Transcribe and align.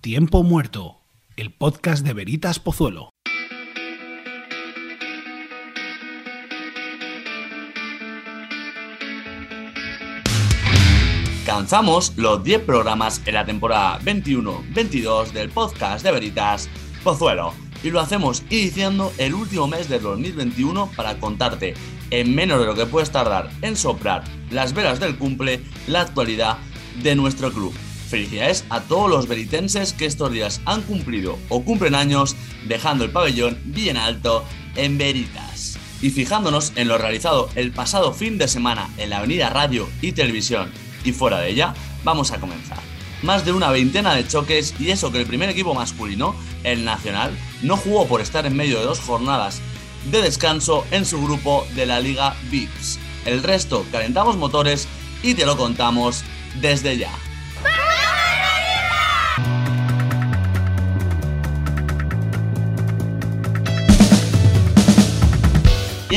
Tiempo 0.00 0.42
Muerto, 0.42 1.02
el 1.36 1.52
podcast 1.52 2.06
de 2.06 2.14
Veritas 2.14 2.58
Pozuelo. 2.58 3.10
Lanzamos 11.46 12.16
los 12.16 12.42
10 12.42 12.62
programas 12.62 13.20
en 13.26 13.34
la 13.34 13.44
temporada 13.44 14.00
21-22 14.00 15.32
del 15.32 15.50
podcast 15.50 16.02
de 16.02 16.12
Veritas 16.12 16.70
Pozuelo. 17.04 17.52
Y 17.82 17.90
lo 17.90 18.00
hacemos 18.00 18.42
iniciando 18.48 19.12
el 19.18 19.34
último 19.34 19.66
mes 19.66 19.90
del 19.90 20.00
2021 20.00 20.92
para 20.96 21.18
contarte 21.18 21.74
en 22.10 22.34
menos 22.34 22.58
de 22.58 22.64
lo 22.64 22.74
que 22.74 22.86
puedes 22.86 23.12
tardar 23.12 23.50
en 23.60 23.76
soplar 23.76 24.24
las 24.50 24.72
velas 24.72 24.98
del 24.98 25.18
cumple 25.18 25.60
la 25.88 26.00
actualidad 26.00 26.56
de 27.02 27.14
nuestro 27.14 27.52
club. 27.52 27.74
Felicidades 28.10 28.64
a 28.70 28.80
todos 28.80 29.08
los 29.08 29.28
veritenses 29.28 29.92
que 29.92 30.04
estos 30.04 30.32
días 30.32 30.60
han 30.64 30.82
cumplido 30.82 31.38
o 31.48 31.62
cumplen 31.62 31.94
años 31.94 32.34
dejando 32.66 33.04
el 33.04 33.12
pabellón 33.12 33.56
bien 33.64 33.96
alto 33.96 34.44
en 34.74 34.98
Veritas. 34.98 35.78
Y 36.02 36.10
fijándonos 36.10 36.72
en 36.74 36.88
lo 36.88 36.98
realizado 36.98 37.48
el 37.54 37.70
pasado 37.70 38.12
fin 38.12 38.36
de 38.36 38.48
semana 38.48 38.90
en 38.98 39.10
la 39.10 39.18
Avenida 39.18 39.48
Radio 39.50 39.88
y 40.02 40.10
Televisión 40.10 40.72
y 41.04 41.12
fuera 41.12 41.38
de 41.38 41.50
ella, 41.50 41.72
vamos 42.02 42.32
a 42.32 42.40
comenzar. 42.40 42.80
Más 43.22 43.44
de 43.44 43.52
una 43.52 43.70
veintena 43.70 44.12
de 44.16 44.26
choques 44.26 44.74
y 44.80 44.90
eso 44.90 45.12
que 45.12 45.20
el 45.20 45.26
primer 45.26 45.48
equipo 45.48 45.72
masculino, 45.72 46.34
el 46.64 46.84
Nacional, 46.84 47.30
no 47.62 47.76
jugó 47.76 48.08
por 48.08 48.20
estar 48.20 48.44
en 48.44 48.56
medio 48.56 48.80
de 48.80 48.86
dos 48.86 48.98
jornadas 48.98 49.60
de 50.10 50.20
descanso 50.20 50.84
en 50.90 51.06
su 51.06 51.22
grupo 51.22 51.64
de 51.76 51.86
la 51.86 52.00
Liga 52.00 52.34
VIPS. 52.50 52.98
El 53.24 53.44
resto 53.44 53.86
calentamos 53.92 54.36
motores 54.36 54.88
y 55.22 55.34
te 55.34 55.46
lo 55.46 55.56
contamos 55.56 56.24
desde 56.60 56.98
ya. 56.98 57.12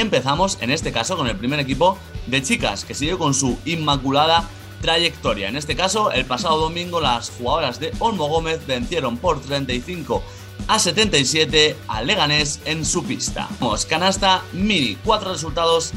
Empezamos 0.04 0.60
en 0.62 0.70
este 0.70 0.92
caso 0.92 1.18
con 1.18 1.28
el 1.28 1.36
primer 1.36 1.60
equipo 1.60 1.98
de 2.28 2.44
chicas 2.44 2.86
que 2.86 2.94
sigue 2.94 3.18
con 3.18 3.34
su 3.34 3.58
inmaculada 3.66 4.48
trayectoria. 4.82 5.48
En 5.48 5.56
este 5.56 5.76
caso, 5.76 6.12
el 6.12 6.26
pasado 6.26 6.60
domingo 6.60 7.02
las 7.02 7.32
jugadoras 7.32 7.80
de 7.80 7.92
Olmo 8.00 8.28
Gómez 8.28 8.66
vencieron 8.68 9.18
por 9.18 9.42
35 9.42 10.22
a 10.68 10.78
77 10.78 11.76
a 11.88 12.04
Leganés 12.04 12.62
en 12.66 12.86
su 12.86 13.04
pista. 13.04 13.48
Vamos, 13.60 13.86
canasta 13.86 14.44
mini, 14.52 14.98
cuatro 15.04 15.32
resultados 15.32 15.92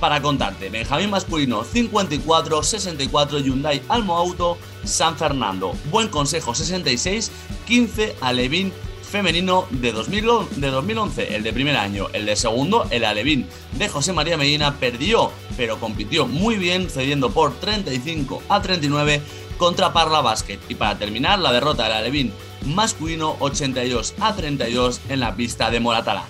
para 0.00 0.22
contarte. 0.22 0.70
Benjamín 0.70 1.10
masculino 1.10 1.62
54, 1.64 2.62
64 2.62 3.38
Hyundai 3.40 3.82
Almo 3.88 4.16
Auto 4.16 4.58
San 4.84 5.16
Fernando. 5.16 5.74
Buen 5.90 6.08
consejo 6.08 6.54
66, 6.54 7.30
15 7.66 8.16
Alevín 8.22 8.72
femenino 9.10 9.66
de, 9.70 9.92
2011, 9.92 11.34
el 11.34 11.42
de 11.42 11.52
primer 11.52 11.76
año. 11.76 12.06
El 12.12 12.26
de 12.26 12.36
segundo, 12.36 12.86
el 12.90 13.04
Alevín 13.04 13.46
de 13.72 13.88
José 13.88 14.12
María 14.12 14.36
Medina, 14.36 14.76
perdió, 14.78 15.32
pero 15.56 15.80
compitió 15.80 16.26
muy 16.26 16.56
bien, 16.56 16.88
cediendo 16.88 17.30
por 17.30 17.52
35 17.58 18.42
a 18.48 18.62
39 18.62 19.20
contra 19.58 19.92
Parla 19.92 20.20
Basket. 20.20 20.60
Y 20.68 20.76
para 20.76 20.96
terminar, 20.96 21.40
la 21.40 21.52
derrota 21.52 21.84
del 21.84 21.92
Alevín 21.92 22.32
masculino 22.64 23.36
82 23.40 24.14
a 24.20 24.34
32 24.34 25.00
en 25.08 25.20
la 25.20 25.34
pista 25.34 25.70
de 25.70 25.80
Moratalá. 25.80 26.24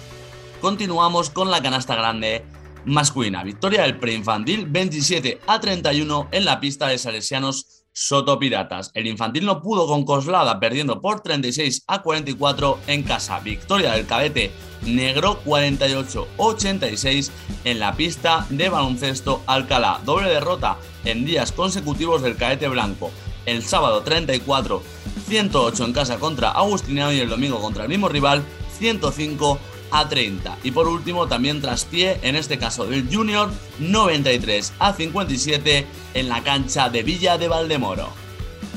Continuamos 0.61 1.31
con 1.31 1.50
la 1.50 1.62
canasta 1.62 1.94
grande 1.94 2.44
masculina. 2.84 3.44
Victoria 3.44 3.83
del 3.83 3.98
preinfantil 3.98 4.67
27 4.67 5.41
a 5.47 5.61
31 5.61 6.28
en 6.33 6.44
la 6.44 6.61
pista 6.61 6.89
de 6.89 6.98
Salesianos 6.98 7.80
Soto 8.01 8.39
Piratas. 8.39 8.91
El 8.95 9.06
infantil 9.06 9.45
no 9.45 9.61
pudo 9.61 9.87
con 9.87 10.06
Coslada, 10.06 10.59
perdiendo 10.59 11.03
por 11.03 11.20
36 11.20 11.84
a 11.87 12.01
44 12.01 12.79
en 12.87 13.03
casa. 13.03 13.41
Victoria 13.41 13.93
del 13.93 14.06
cadete 14.06 14.53
negro 14.87 15.39
48-86 15.45 17.31
en 17.65 17.78
la 17.78 17.94
pista 17.94 18.47
de 18.49 18.71
baloncesto 18.71 19.43
Alcalá. 19.47 20.00
Doble 20.06 20.31
derrota 20.31 20.78
en 21.05 21.27
días 21.27 21.53
consecutivos 21.53 22.22
del 22.22 22.37
cadete 22.37 22.69
blanco. 22.69 23.11
El 23.44 23.62
sábado 23.62 24.00
34 24.00 24.82
108 25.28 25.84
en 25.84 25.93
casa 25.93 26.19
contra 26.19 26.53
Agustiniano 26.53 27.12
y 27.12 27.21
el 27.21 27.28
domingo 27.28 27.61
contra 27.61 27.82
el 27.82 27.91
mismo 27.91 28.09
rival 28.09 28.43
105 28.78 29.59
a 29.91 30.09
30. 30.09 30.59
Y 30.62 30.71
por 30.71 30.89
último, 30.89 31.28
también 31.28 31.61
traspié, 31.61 32.19
en 32.23 32.37
este 32.37 32.59
caso 32.59 32.87
del 32.87 33.09
Junior, 33.12 33.51
93 33.78 34.73
a 34.78 34.93
57 34.93 35.87
en 36.15 36.28
la 36.28 36.43
cancha 36.43 36.89
de 36.89 37.03
Villa 37.03 37.39
de 37.39 37.49
Valdemoro. 37.49 38.09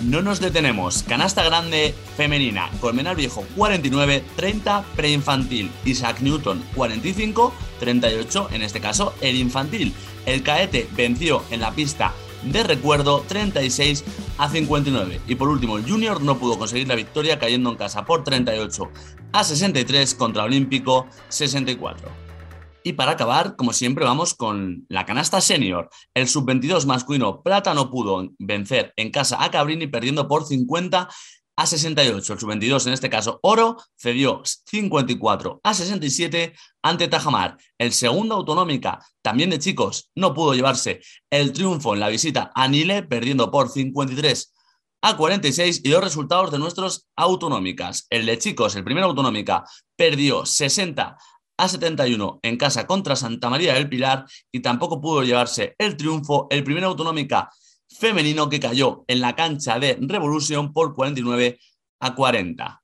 No 0.04 0.22
nos 0.22 0.42
detenemos. 0.42 1.04
Canasta 1.04 1.44
grande 1.44 1.96
femenina. 2.18 2.70
Colmenar 2.82 3.16
Viejo 3.16 3.46
49, 3.56 4.24
30 4.36 4.84
preinfantil. 4.96 5.72
Isaac 5.86 6.20
Newton 6.20 6.62
45, 6.76 7.54
38 7.80 8.50
en 8.52 8.64
este 8.64 8.82
caso 8.82 9.14
el 9.22 9.38
infantil. 9.38 9.94
El 10.26 10.44
Caete 10.44 10.90
venció 10.96 11.44
en 11.52 11.62
la 11.62 11.72
pista 11.72 12.14
de 12.44 12.64
recuerdo 12.64 13.24
36 13.28 14.04
a 14.38 14.50
59. 14.50 15.22
Y 15.28 15.36
por 15.36 15.48
último, 15.48 15.78
el 15.78 15.90
Junior 15.90 16.22
no 16.22 16.38
pudo 16.38 16.58
conseguir 16.58 16.88
la 16.88 16.96
victoria 16.96 17.40
cayendo 17.40 17.70
en 17.70 17.78
casa 17.78 18.06
por 18.06 18.26
38 18.26 18.90
a 19.34 19.44
63 19.44 20.16
contra 20.16 20.44
Olímpico 20.44 21.08
64. 21.28 22.10
Y 22.84 22.94
para 22.94 23.14
acabar, 23.14 23.56
como 23.56 23.74
siempre, 23.74 24.06
vamos 24.06 24.34
con 24.34 24.86
la 24.90 25.06
canasta 25.06 25.42
senior. 25.42 25.90
El 26.14 26.28
sub-22 26.28 26.86
masculino 26.86 27.42
Plata 27.42 27.74
no 27.74 27.90
pudo 27.90 28.30
vencer 28.40 28.94
en 28.98 29.10
casa 29.10 29.44
a 29.44 29.50
Cabrini 29.50 29.88
perdiendo 29.88 30.28
por 30.28 30.46
50 30.46 31.10
a 31.56 31.66
68. 31.66 32.34
El 32.34 32.40
sub-22, 32.40 32.88
en 32.88 32.94
este 32.94 33.10
caso 33.10 33.40
Oro, 33.42 33.78
cedió 33.98 34.42
54 34.44 35.62
a 35.64 35.74
67 35.74 36.54
ante 36.84 37.08
Tajamar. 37.08 37.58
El 37.78 37.94
segundo 37.94 38.36
autonómica, 38.36 39.00
también 39.22 39.50
de 39.50 39.60
chicos, 39.60 40.12
no 40.14 40.34
pudo 40.34 40.54
llevarse 40.54 41.02
el 41.32 41.54
triunfo 41.54 41.94
en 41.94 42.02
la 42.02 42.10
visita 42.10 42.52
a 42.54 42.68
Nile, 42.68 43.04
perdiendo 43.04 43.50
por 43.50 43.70
53 43.70 44.53
a 45.04 45.18
46 45.18 45.82
y 45.84 45.90
los 45.90 46.02
resultados 46.02 46.50
de 46.50 46.60
nuestros 46.60 47.10
autonómicas. 47.18 48.08
El 48.10 48.26
de 48.26 48.38
chicos, 48.38 48.76
el 48.76 48.86
primer 48.86 49.04
autonómica, 49.04 49.66
perdió 49.98 50.46
60 50.46 51.18
a 51.58 51.68
71 51.68 52.40
en 52.42 52.58
casa 52.58 52.88
contra 52.88 53.18
Santa 53.18 53.50
María 53.50 53.74
del 53.74 53.90
Pilar 53.90 54.26
y 54.50 54.62
tampoco 54.62 55.02
pudo 55.02 55.22
llevarse 55.24 55.76
el 55.78 55.98
triunfo 55.98 56.48
el 56.50 56.64
primer 56.64 56.86
autonómica 56.86 57.50
femenino 57.90 58.48
que 58.48 58.62
cayó 58.62 59.04
en 59.08 59.20
la 59.20 59.36
cancha 59.36 59.78
de 59.78 59.98
Revolution 60.00 60.72
por 60.72 60.96
49 60.96 61.60
a 62.00 62.16
40. 62.16 62.83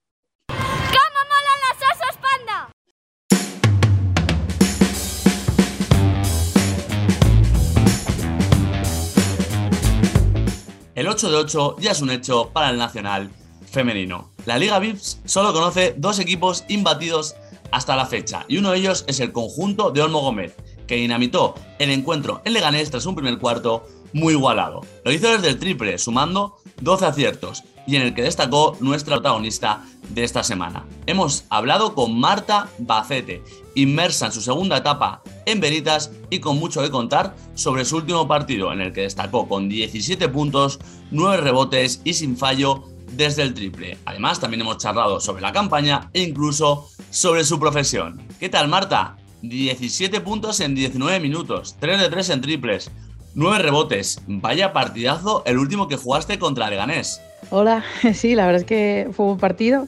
El 10.99 11.07
8 11.07 11.31
de 11.31 11.37
8 11.37 11.75
ya 11.79 11.91
es 11.91 12.01
un 12.01 12.09
hecho 12.09 12.49
para 12.51 12.71
el 12.71 12.77
Nacional 12.77 13.31
femenino. 13.71 14.31
La 14.45 14.57
Liga 14.57 14.79
VIPS 14.79 15.21
solo 15.23 15.53
conoce 15.53 15.95
dos 15.95 16.19
equipos 16.19 16.65
imbatidos 16.67 17.37
hasta 17.71 17.95
la 17.95 18.05
fecha 18.05 18.43
y 18.49 18.57
uno 18.57 18.71
de 18.71 18.79
ellos 18.79 19.05
es 19.07 19.21
el 19.21 19.31
conjunto 19.31 19.91
de 19.91 20.01
Olmo 20.01 20.19
Gómez, 20.19 20.57
que 20.88 20.97
dinamitó 20.97 21.55
el 21.79 21.91
encuentro 21.91 22.41
en 22.43 22.51
Leganés 22.51 22.91
tras 22.91 23.05
un 23.05 23.15
primer 23.15 23.38
cuarto 23.38 23.88
muy 24.13 24.33
igualado. 24.33 24.81
Lo 25.03 25.11
hizo 25.11 25.29
desde 25.29 25.49
el 25.49 25.59
triple, 25.59 25.97
sumando 25.97 26.57
12 26.81 27.05
aciertos, 27.05 27.63
y 27.89 27.95
en 27.95 28.03
el 28.03 28.13
que 28.13 28.21
destacó 28.21 28.77
nuestra 28.81 29.15
protagonista 29.15 29.83
de 30.09 30.23
esta 30.23 30.43
semana. 30.43 30.85
Hemos 31.07 31.45
hablado 31.49 31.95
con 31.95 32.19
Marta 32.19 32.69
Bacete, 32.77 33.43
inmersa 33.73 34.27
en 34.27 34.31
su 34.31 34.41
segunda 34.41 34.77
etapa 34.77 35.23
en 35.47 35.59
Veritas 35.59 36.11
y 36.29 36.39
con 36.39 36.59
mucho 36.59 36.81
que 36.81 36.91
contar 36.91 37.35
sobre 37.55 37.85
su 37.85 37.97
último 37.97 38.27
partido, 38.27 38.71
en 38.71 38.81
el 38.81 38.93
que 38.93 39.01
destacó 39.01 39.47
con 39.47 39.69
17 39.69 40.29
puntos, 40.29 40.79
9 41.09 41.37
rebotes 41.37 42.01
y 42.03 42.13
sin 42.13 42.38
fallo 42.38 42.83
desde 43.13 43.41
el 43.41 43.55
triple. 43.55 43.97
Además, 44.05 44.39
también 44.39 44.62
hemos 44.62 44.77
charlado 44.77 45.19
sobre 45.19 45.41
la 45.41 45.51
campaña 45.51 46.12
e 46.13 46.21
incluso 46.21 46.89
sobre 47.09 47.44
su 47.44 47.59
profesión. 47.59 48.21
¿Qué 48.39 48.50
tal, 48.50 48.67
Marta? 48.67 49.17
17 49.41 50.21
puntos 50.21 50.59
en 50.59 50.75
19 50.75 51.19
minutos, 51.19 51.75
3 51.79 52.00
de 52.01 52.09
3 52.09 52.29
en 52.29 52.41
triples, 52.41 52.91
9 53.39 53.59
rebotes. 53.59 54.21
Vaya 54.27 54.74
partidazo 54.74 55.44
el 55.45 55.57
último 55.59 55.88
que 55.88 55.95
jugaste 55.95 56.38
contra 56.38 56.69
Leganés. 56.69 57.21
Hola, 57.51 57.86
sí, 58.13 58.36
la 58.36 58.45
verdad 58.45 58.63
es 58.63 58.68
que 58.68 59.09
fue 59.13 59.27
un 59.27 59.38
partido. 59.38 59.88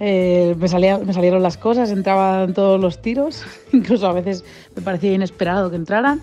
Eh, 0.00 0.56
me, 0.58 0.66
me 1.04 1.12
salieron 1.12 1.40
las 1.40 1.56
cosas, 1.56 1.92
entraban 1.92 2.52
todos 2.52 2.80
los 2.80 3.00
tiros, 3.00 3.44
incluso 3.72 4.08
a 4.08 4.12
veces 4.12 4.44
me 4.74 4.82
parecía 4.82 5.12
inesperado 5.12 5.70
que 5.70 5.76
entraran. 5.76 6.20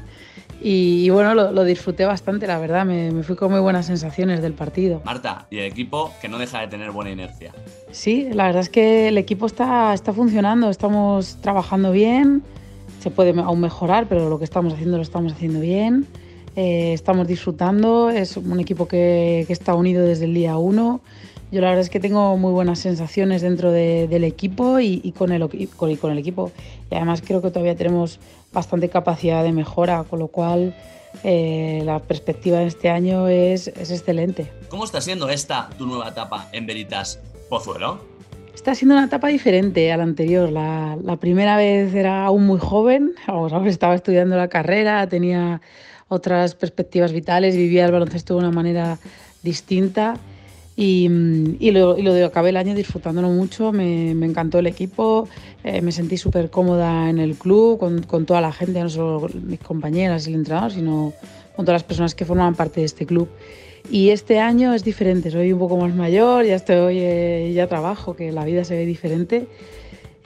Y, 0.59 1.09
bueno, 1.11 1.35
lo, 1.35 1.63
disfruté 1.63 2.03
bastante, 2.03 2.47
la 2.47 2.57
verdad, 2.57 2.83
me, 2.83 3.11
me, 3.11 3.23
fui 3.23 3.37
con 3.37 3.51
muy 3.51 3.61
buenas 3.61 3.85
sensaciones 3.85 4.41
del 4.41 4.53
partido. 4.53 5.01
Marta, 5.05 5.45
y 5.49 5.59
el 5.59 5.65
equipo 5.65 6.11
que 6.19 6.27
no 6.27 6.37
deja 6.37 6.59
de 6.59 6.67
tener 6.67 6.91
buena 6.91 7.11
inercia. 7.11 7.53
Sí, 7.91 8.27
la 8.33 8.47
verdad 8.47 8.63
es 8.63 8.69
que 8.69 9.07
el 9.07 9.17
equipo 9.17 9.45
está, 9.45 9.93
está 9.93 10.11
funcionando, 10.11 10.69
estamos 10.69 11.37
trabajando 11.41 11.91
bien, 11.91 12.43
se 12.99 13.09
puede 13.09 13.39
aún 13.39 13.61
mejorar, 13.61 14.07
pero 14.09 14.29
lo 14.29 14.39
que 14.39 14.45
estamos 14.45 14.73
haciendo 14.73 14.97
lo 14.97 15.03
estamos 15.03 15.31
haciendo 15.31 15.59
bien. 15.61 16.07
Eh, 16.57 16.93
estamos 16.93 17.27
disfrutando, 17.27 18.09
es 18.09 18.35
un 18.35 18.59
equipo 18.59 18.87
que, 18.87 19.43
que, 19.45 19.53
está 19.53 19.75
unido 19.75 20.03
desde 20.03 20.25
el 20.25 20.33
día 20.33 20.57
uno. 20.57 21.01
Yo 21.51 21.61
la 21.61 21.67
verdad 21.67 21.83
es 21.83 21.91
que 21.91 21.99
tengo 21.99 22.35
muy 22.35 22.51
buenas 22.51 22.79
sensaciones 22.79 23.43
dentro 23.43 23.71
de, 23.71 24.07
del 24.07 24.23
equipo 24.23 24.79
y, 24.79 24.99
y, 25.03 25.11
con 25.11 25.31
el, 25.31 25.47
con, 25.75 25.95
con 25.97 26.11
el 26.11 26.17
equipo. 26.17 26.51
Y 26.89 26.95
además 26.95 27.21
creo 27.23 27.43
que 27.43 27.51
todavía 27.51 27.75
tenemos 27.75 28.19
bastante 28.51 28.89
capacidad 28.89 29.43
de 29.43 29.51
mejora, 29.51 30.03
con 30.09 30.17
lo 30.17 30.29
cual 30.29 30.75
eh, 31.23 31.83
la 31.85 31.99
perspectiva 31.99 32.57
de 32.57 32.65
este 32.65 32.89
año 32.89 33.27
es, 33.27 33.67
es, 33.67 33.91
excelente. 33.91 34.51
¿Cómo 34.69 34.83
está 34.83 34.99
siendo 34.99 35.29
esta 35.29 35.69
tu 35.77 35.85
nueva 35.85 36.09
etapa 36.09 36.49
en 36.53 36.65
Veritas 36.65 37.19
Pozuelo? 37.51 37.99
Está 38.55 38.73
siendo 38.73 38.95
una 38.95 39.05
etapa 39.05 39.27
diferente 39.27 39.91
a 39.91 39.97
la 39.97 40.03
anterior. 40.03 40.51
La, 40.51 40.97
la 41.03 41.17
primera 41.17 41.55
vez 41.55 41.93
era 41.93 42.25
aún 42.25 42.47
muy 42.47 42.57
joven, 42.57 43.13
vamos, 43.27 43.53
estaba 43.67 43.93
estudiando 43.93 44.35
la 44.37 44.47
carrera, 44.47 45.07
tenía 45.07 45.61
otras 46.07 46.55
perspectivas 46.55 47.11
vitales, 47.11 47.55
vivía 47.55 47.85
el 47.85 47.91
baloncesto 47.91 48.33
de 48.35 48.39
una 48.39 48.51
manera 48.51 48.99
distinta 49.43 50.15
y, 50.79 51.09
y, 51.59 51.71
lo, 51.71 51.97
y 51.97 52.03
lo 52.03 52.23
acabé 52.23 52.49
el 52.49 52.57
año 52.57 52.75
disfrutándolo 52.75 53.29
mucho, 53.29 53.71
me, 53.71 54.13
me 54.13 54.27
encantó 54.27 54.59
el 54.59 54.67
equipo, 54.67 55.27
eh, 55.63 55.81
me 55.81 55.91
sentí 55.91 56.17
súper 56.17 56.51
cómoda 56.51 57.09
en 57.09 57.17
el 57.17 57.35
club, 57.35 57.79
con, 57.79 58.03
con, 58.03 58.27
toda 58.27 58.41
la 58.41 58.51
gente, 58.51 58.79
no 58.79 58.89
solo 58.89 59.27
mis 59.43 59.59
compañeras 59.59 60.27
y 60.27 60.29
el 60.29 60.35
entrenador, 60.35 60.71
sino 60.71 61.13
con 61.55 61.65
todas 61.65 61.81
las 61.81 61.83
personas 61.83 62.13
que 62.13 62.25
formaban 62.25 62.53
parte 62.53 62.81
de 62.81 62.85
este 62.85 63.07
club. 63.07 63.27
Y 63.89 64.09
este 64.11 64.39
año 64.39 64.75
es 64.75 64.83
diferente, 64.83 65.31
soy 65.31 65.51
un 65.51 65.57
poco 65.57 65.77
más 65.77 65.95
mayor, 65.95 66.45
ya 66.45 66.55
estoy, 66.55 66.99
eh, 66.99 67.51
ya 67.55 67.65
trabajo, 67.65 68.15
que 68.15 68.31
la 68.31 68.45
vida 68.45 68.63
se 68.63 68.75
ve 68.75 68.85
diferente. 68.85 69.47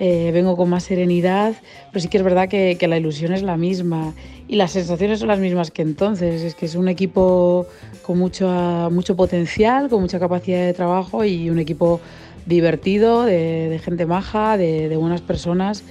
Eh, 0.04 0.32
vengo 0.34 0.58
con 0.58 0.68
más 0.68 0.86
serenidad, 0.86 1.54
pero 1.92 2.02
sí 2.02 2.08
que 2.08 2.18
es 2.18 2.24
verdad 2.24 2.50
que, 2.50 2.76
que, 2.80 2.88
la 2.88 2.98
ilusión 2.98 3.34
es 3.34 3.44
la 3.44 3.56
misma 3.56 4.16
y 4.48 4.56
las 4.56 4.72
sensaciones 4.72 5.20
son 5.20 5.28
las 5.28 5.38
mismas 5.38 5.70
que 5.70 5.84
entonces. 5.84 6.42
Es 6.42 6.56
que 6.56 6.66
es 6.66 6.74
un 6.74 6.88
equipo 6.88 7.68
con 8.02 8.18
mucho, 8.18 8.90
mucho 8.92 9.16
potencial, 9.16 9.90
con 9.90 10.02
mucha 10.02 10.20
capacidad 10.20 10.66
de 10.66 10.74
trabajo 10.74 11.24
y 11.24 11.52
un 11.52 11.60
equipo 11.60 12.02
divertido, 12.48 13.26
de, 13.26 13.70
de 13.70 13.78
gente 13.78 14.08
maja, 14.08 14.58
de, 14.58 14.90
de, 14.90 14.98
buenas 14.98 15.22
personas. 15.22 15.84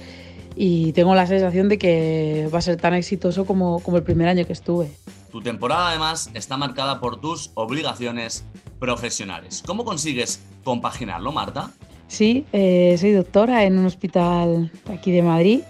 Y 0.57 0.91
tengo 0.91 1.15
la 1.15 1.25
sensación 1.25 1.69
de 1.69 1.77
que 1.77 2.49
va 2.53 2.59
a 2.59 2.61
ser 2.61 2.75
tan 2.75 2.93
exitoso 2.93 3.45
como, 3.45 3.79
como 3.79 3.95
el 3.95 4.03
primer 4.03 4.27
año 4.27 4.45
que 4.45 4.51
estuve. 4.51 4.91
Tu 5.31 5.41
temporada 5.41 5.87
además 5.87 6.29
está 6.33 6.57
marcada 6.57 6.99
por 6.99 7.21
tus 7.21 7.51
obligaciones 7.53 8.43
profesionales. 8.77 9.63
¿Cómo 9.65 9.85
consigues 9.85 10.41
compaginarlo, 10.65 11.31
Marta? 11.31 11.71
Sí, 12.11 12.45
eh, 12.51 12.97
soy 12.99 13.13
doctora 13.13 13.63
en 13.63 13.79
un 13.79 13.85
hospital 13.85 14.69
aquí 14.93 15.13
de 15.13 15.21
Madrid. 15.21 15.61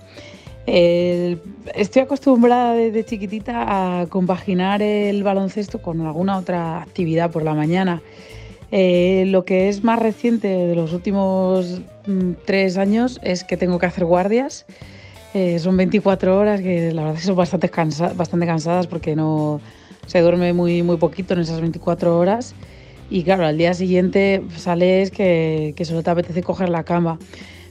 Estoy 0.66 2.02
acostumbrada 2.02 2.74
desde 2.74 3.06
chiquitita 3.06 4.02
a 4.02 4.08
compaginar 4.08 4.82
el 4.82 5.22
baloncesto 5.22 5.84
con 5.84 6.02
alguna 6.02 6.40
otra 6.40 6.82
actividad 6.82 7.30
por 7.30 7.44
la 7.44 7.54
mañana. 7.54 8.02
Eh, 8.72 9.26
lo 9.28 9.46
que 9.46 9.70
es 9.70 9.84
más 9.84 10.00
reciente 10.00 10.48
de 10.48 10.74
los 10.74 10.94
últimos 10.94 11.80
mm, 12.08 12.32
tres 12.44 12.76
años 12.76 13.20
es 13.22 13.44
que 13.44 13.56
tengo 13.56 13.78
que 13.78 13.86
hacer 13.86 14.06
guardias. 14.06 14.66
Eh, 15.36 15.60
son 15.60 15.78
24 15.78 16.40
horas 16.40 16.60
que 16.60 16.92
la 16.92 17.04
verdad 17.04 17.20
son 17.22 17.36
bastante, 17.36 17.70
cansa 17.70 18.14
bastante 18.14 18.48
cansadas 18.48 18.88
porque 18.88 19.16
no 19.16 19.62
se 20.08 20.22
duerme 20.22 20.54
muy, 20.54 20.82
muy 20.82 20.98
poquito 20.98 21.36
en 21.36 21.42
esas 21.42 21.62
24 21.62 22.18
horas. 22.18 22.56
Y 23.12 23.24
claro, 23.24 23.46
al 23.46 23.58
día 23.58 23.74
siguiente 23.74 24.42
sales 24.56 25.12
que, 25.12 25.74
que 25.76 25.86
solo 25.86 26.02
te 26.02 26.10
apetece 26.10 26.42
coger 26.42 26.70
la 26.70 26.84
cama. 26.84 27.20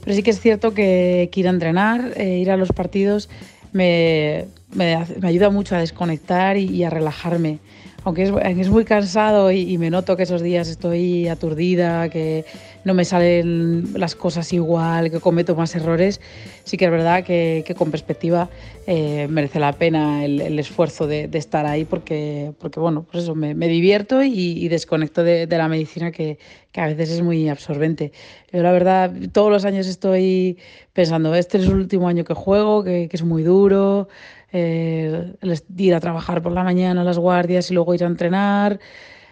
Pero 0.03 0.15
sí 0.15 0.23
que 0.23 0.29
es 0.29 0.39
cierto 0.39 0.73
que, 0.73 1.29
ir 1.33 1.47
a 1.47 1.49
entrenar, 1.49 2.13
eh, 2.15 2.37
ir 2.37 2.51
a 2.51 2.57
los 2.57 2.71
partidos, 2.71 3.27
me, 3.73 4.45
me, 4.73 4.95
ayuda 5.23 5.49
mucho 5.49 5.75
a 5.75 5.79
desconectar 5.79 6.57
y 6.57 6.83
a 6.83 6.91
relajarme. 6.91 7.59
Aunque 8.03 8.23
es, 8.23 8.31
es 8.57 8.69
muy 8.69 8.83
cansado 8.83 9.51
y, 9.51 9.59
y, 9.71 9.77
me 9.77 9.91
noto 9.91 10.17
que 10.17 10.23
esos 10.23 10.41
días 10.41 10.67
estoy 10.67 11.27
aturdida, 11.27 12.09
que 12.09 12.45
no 12.83 12.93
me 12.93 13.05
salen 13.05 13.93
las 13.93 14.15
cosas 14.15 14.51
igual, 14.53 15.11
que 15.11 15.19
cometo 15.19 15.55
más 15.55 15.75
errores, 15.75 16.19
sí 16.63 16.77
que 16.77 16.85
es 16.85 16.91
verdad 16.91 17.23
que, 17.23 17.63
que 17.65 17.75
con 17.75 17.91
perspectiva 17.91 18.49
eh, 18.87 19.27
merece 19.29 19.59
la 19.59 19.73
pena 19.73 20.25
el, 20.25 20.41
el 20.41 20.57
esfuerzo 20.57 21.05
de, 21.05 21.27
de, 21.27 21.37
estar 21.37 21.65
ahí 21.65 21.85
porque, 21.85 22.53
porque 22.59 22.79
bueno, 22.79 23.05
pues 23.09 23.23
eso, 23.23 23.35
me, 23.35 23.53
me 23.53 23.67
divierto 23.67 24.23
y, 24.23 24.31
y, 24.33 24.67
desconecto 24.67 25.23
de, 25.23 25.45
de 25.45 25.57
la 25.57 25.67
medicina 25.67 26.11
que, 26.11 26.39
que, 26.71 26.81
a 26.81 26.87
veces 26.87 27.11
es 27.11 27.21
muy 27.21 27.49
absorbente. 27.49 28.11
Yo 28.51 28.63
la 28.63 28.71
verdad, 28.71 29.13
todos 29.31 29.51
los 29.51 29.65
años 29.65 29.85
estoy 29.85 30.57
pensando, 30.93 31.35
este 31.35 31.59
es 31.59 31.65
el 31.65 31.75
último 31.75 32.07
año 32.07 32.23
que 32.23 32.33
juego, 32.33 32.83
que, 32.83 33.07
que 33.09 33.17
es 33.17 33.23
muy 33.23 33.43
duro, 33.43 34.07
eh, 34.51 35.33
ir 35.77 35.95
a 35.95 35.99
trabajar 35.99 36.41
por 36.41 36.51
la 36.51 36.63
mañana, 36.63 37.03
las 37.03 37.17
guardias 37.17 37.71
y 37.71 37.73
luego 37.73 37.93
ir 37.93 38.03
a 38.03 38.07
entrenar. 38.07 38.79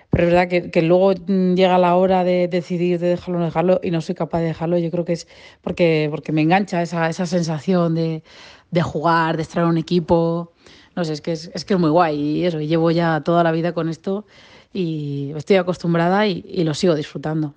Pero 0.10 0.24
es 0.24 0.30
verdad 0.32 0.48
que, 0.48 0.72
que, 0.72 0.82
luego 0.82 1.14
llega 1.14 1.78
la 1.78 1.96
hora 1.96 2.24
de 2.24 2.48
decidir 2.48 3.00
de 3.00 3.10
dejarlo 3.10 3.38
o 3.38 3.40
no 3.40 3.46
dejarlo 3.46 3.80
y 3.84 3.92
no 3.92 4.02
soy 4.02 4.16
capaz 4.16 4.40
de 4.40 4.48
dejarlo. 4.48 4.78
Yo 4.80 4.90
creo 4.90 5.06
que 5.06 5.14
es 5.14 5.28
porque, 5.62 6.08
porque 6.10 6.32
me 6.32 6.42
engancha 6.42 6.82
esa, 6.82 7.10
esa 7.10 7.28
sensación 7.28 7.94
de, 7.94 8.24
de 8.72 8.82
jugar, 8.82 9.38
de 9.38 9.44
estar 9.44 9.64
en 9.64 9.70
un 9.70 9.78
equipo. 9.78 10.54
No 10.96 11.06
sé, 11.06 11.14
es 11.14 11.22
que 11.22 11.32
es, 11.32 11.52
es 11.54 11.64
que 11.64 11.76
es 11.76 11.80
muy 11.80 11.92
guay 11.92 12.20
y 12.20 12.46
eso, 12.46 12.60
y 12.60 12.68
llevo 12.68 12.90
ya 12.90 13.22
toda 13.24 13.44
la 13.44 13.52
vida 13.52 13.74
con 13.74 13.88
esto 13.88 14.26
y 14.74 15.32
estoy 15.36 15.58
acostumbrada 15.58 16.26
y, 16.28 16.44
y 16.48 16.64
lo 16.64 16.74
sigo 16.74 16.96
disfrutando. 16.96 17.54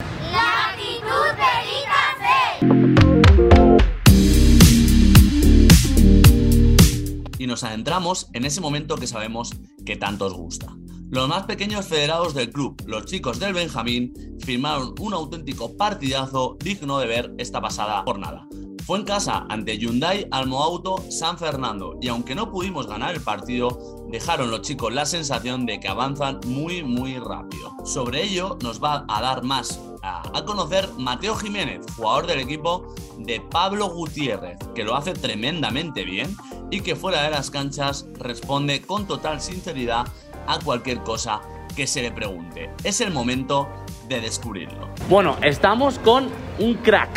Nos 7.62 7.70
adentramos 7.70 8.28
en 8.32 8.44
ese 8.44 8.60
momento 8.60 8.96
que 8.96 9.06
sabemos 9.06 9.52
que 9.86 9.94
tanto 9.94 10.26
os 10.26 10.34
gusta. 10.34 10.74
Los 11.10 11.28
más 11.28 11.44
pequeños 11.44 11.86
federados 11.86 12.34
del 12.34 12.50
club, 12.50 12.82
los 12.86 13.04
chicos 13.04 13.38
del 13.38 13.52
Benjamín, 13.52 14.12
firmaron 14.40 14.94
un 14.98 15.14
auténtico 15.14 15.76
partidazo 15.76 16.56
digno 16.58 16.98
de 16.98 17.06
ver 17.06 17.32
esta 17.38 17.60
pasada 17.60 18.02
jornada. 18.04 18.48
Fue 18.84 18.98
en 18.98 19.04
casa 19.04 19.46
ante 19.48 19.78
Hyundai 19.78 20.26
Almoauto 20.32 21.04
San 21.08 21.38
Fernando 21.38 21.96
y 22.02 22.08
aunque 22.08 22.34
no 22.34 22.50
pudimos 22.50 22.88
ganar 22.88 23.14
el 23.14 23.20
partido, 23.20 23.78
dejaron 24.10 24.50
los 24.50 24.62
chicos 24.62 24.92
la 24.92 25.06
sensación 25.06 25.64
de 25.64 25.78
que 25.78 25.86
avanzan 25.86 26.40
muy 26.46 26.82
muy 26.82 27.16
rápido. 27.18 27.76
Sobre 27.84 28.24
ello 28.24 28.58
nos 28.60 28.82
va 28.82 29.04
a 29.06 29.22
dar 29.22 29.44
más 29.44 29.80
a, 30.02 30.44
conocer 30.44 30.88
Mateo 30.98 31.36
Jiménez, 31.36 31.80
jugador 31.96 32.26
del 32.26 32.40
equipo 32.40 32.92
de 33.18 33.40
Pablo 33.40 33.88
Gutiérrez, 33.88 34.58
que 34.74 34.82
lo 34.82 34.96
hace 34.96 35.12
tremendamente 35.12 36.04
bien 36.04 36.36
y 36.72 36.80
que 36.80 36.96
fuera 36.96 37.22
de 37.22 37.30
las 37.30 37.50
canchas 37.50 38.06
responde 38.18 38.80
con 38.80 39.06
total 39.06 39.42
sinceridad 39.42 40.06
a 40.46 40.58
cualquier 40.58 41.00
cosa 41.00 41.42
que 41.76 41.86
se 41.86 42.00
le 42.00 42.10
pregunte. 42.10 42.70
Es 42.82 43.02
el 43.02 43.12
momento 43.12 43.68
de 44.08 44.22
descubrirlo. 44.22 44.88
Bueno, 45.08 45.36
estamos 45.42 45.98
con 45.98 46.30
un 46.58 46.74
crack, 46.76 47.10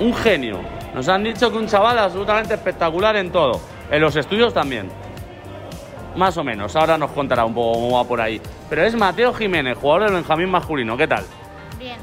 un 0.00 0.12
genio. 0.12 0.60
Nos 0.92 1.08
han 1.08 1.22
dicho 1.22 1.52
que 1.52 1.58
un 1.58 1.68
chaval 1.68 1.98
absolutamente 2.00 2.54
espectacular 2.54 3.14
en 3.14 3.30
todo. 3.30 3.60
En 3.92 4.00
los 4.00 4.16
estudios 4.16 4.52
también. 4.52 4.90
Más 6.16 6.36
o 6.36 6.42
menos. 6.42 6.74
Ahora 6.74 6.98
nos 6.98 7.12
contará 7.12 7.44
un 7.44 7.54
poco 7.54 7.74
cómo 7.74 7.96
va 7.96 8.04
por 8.04 8.20
ahí. 8.20 8.40
Pero 8.68 8.82
es 8.82 8.96
Mateo 8.96 9.32
Jiménez, 9.34 9.78
jugador 9.78 10.04
del 10.04 10.14
Benjamín 10.14 10.50
masculino. 10.50 10.96
¿Qué 10.96 11.06
tal? 11.06 11.24
Bien. 11.78 11.98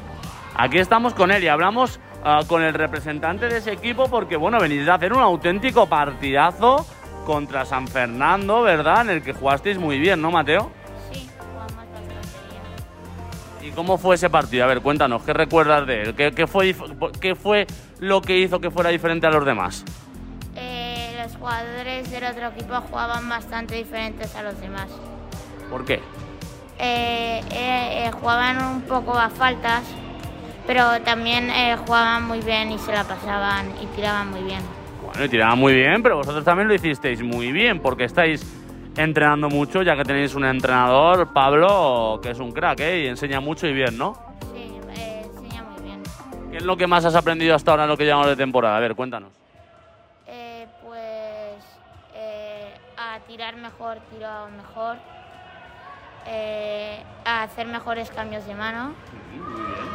Aquí 0.56 0.78
estamos 0.78 1.14
con 1.14 1.32
él 1.32 1.44
y 1.44 1.50
hablamos 1.50 2.00
uh, 2.24 2.46
con 2.48 2.64
el 2.64 2.74
representante 2.74 3.48
de 3.48 3.58
ese 3.58 3.74
equipo 3.74 4.08
porque, 4.10 4.36
bueno, 4.36 4.60
venís 4.60 4.86
de 4.86 4.92
hacer 4.92 5.14
un 5.14 5.22
auténtico 5.22 5.88
partidazo 5.88 6.86
contra 7.26 7.66
San 7.66 7.88
Fernando, 7.88 8.62
¿verdad? 8.62 9.02
En 9.02 9.10
el 9.10 9.22
que 9.22 9.34
jugasteis 9.34 9.78
muy 9.78 10.00
bien, 10.00 10.22
¿no, 10.22 10.32
Mateo? 10.32 10.72
Sí, 11.12 11.30
jugamos 11.38 11.76
bastante 11.76 12.16
bien. 13.60 13.72
¿Y 13.72 13.76
cómo 13.76 13.98
fue 13.98 14.16
ese 14.16 14.30
partido? 14.30 14.64
A 14.64 14.68
ver, 14.68 14.82
cuéntanos, 14.82 15.24
¿qué 15.24 15.34
recuerdas 15.34 15.86
de 15.86 16.02
él? 16.02 16.16
¿Qué, 16.16 16.32
qué, 16.32 16.48
fue, 16.48 16.76
qué 17.20 17.36
fue 17.36 17.68
lo 18.00 18.22
que 18.22 18.38
hizo 18.38 18.60
que 18.60 18.72
fuera 18.72 18.90
diferente 18.90 19.28
a 19.28 19.30
los 19.30 19.46
demás? 19.46 19.86
Eh, 20.56 21.16
los 21.22 21.36
jugadores 21.38 22.10
del 22.10 22.24
otro 22.24 22.48
equipo 22.48 22.76
jugaban 22.90 23.30
bastante 23.30 23.76
diferentes 23.76 24.36
a 24.36 24.44
los 24.44 24.60
demás. 24.60 24.90
¿Por 25.70 25.86
qué? 25.86 26.02
Eh, 26.80 27.42
eh, 27.52 28.12
jugaban 28.20 28.64
un 28.66 28.82
poco 28.82 29.14
a 29.14 29.30
faltas, 29.30 29.84
pero 30.72 31.02
también 31.02 31.50
eh, 31.50 31.76
jugaban 31.86 32.26
muy 32.26 32.40
bien 32.40 32.72
y 32.72 32.80
se 32.80 32.94
la 32.94 33.04
pasaban 33.04 33.74
y 33.82 33.88
tiraban 33.88 34.32
muy 34.32 34.42
bien. 34.42 34.62
Bueno, 35.04 35.26
y 35.26 35.28
tiraban 35.28 35.60
muy 35.60 35.74
bien, 35.74 36.02
pero 36.02 36.16
vosotros 36.16 36.46
también 36.46 36.70
lo 36.70 36.74
hicisteis 36.74 37.22
muy 37.22 37.52
bien, 37.52 37.82
porque 37.82 38.06
estáis 38.06 38.42
entrenando 38.96 39.50
mucho, 39.50 39.82
ya 39.82 39.98
que 39.98 40.06
tenéis 40.06 40.34
un 40.34 40.46
entrenador, 40.46 41.34
Pablo, 41.34 42.22
que 42.24 42.30
es 42.30 42.40
un 42.40 42.54
crack, 42.54 42.80
¿eh? 42.80 43.02
Y 43.02 43.08
enseña 43.08 43.42
mucho 43.42 43.68
y 43.68 43.74
bien, 43.74 43.98
¿no? 43.98 44.14
Sí, 44.54 44.72
eh, 44.98 45.24
enseña 45.26 45.62
muy 45.64 45.84
bien. 45.84 46.02
¿Qué 46.52 46.56
es 46.56 46.64
lo 46.64 46.78
que 46.78 46.88
más 46.88 47.04
has 47.04 47.16
aprendido 47.16 47.54
hasta 47.54 47.72
ahora 47.72 47.84
en 47.84 47.90
lo 47.90 47.98
que 47.98 48.06
llevamos 48.06 48.28
de 48.28 48.38
temporada? 48.38 48.78
A 48.78 48.80
ver, 48.80 48.96
cuéntanos. 48.96 49.34
Eh, 50.26 50.66
pues 50.86 51.66
eh, 52.16 52.74
a 52.96 53.20
tirar 53.28 53.58
mejor, 53.58 53.98
tiro 54.10 54.48
mejor, 54.56 54.96
eh, 56.28 57.04
a 57.26 57.44
hacer 57.44 57.68
mejores 57.68 58.10
cambios 58.12 58.46
de 58.46 58.56
mano 58.56 58.94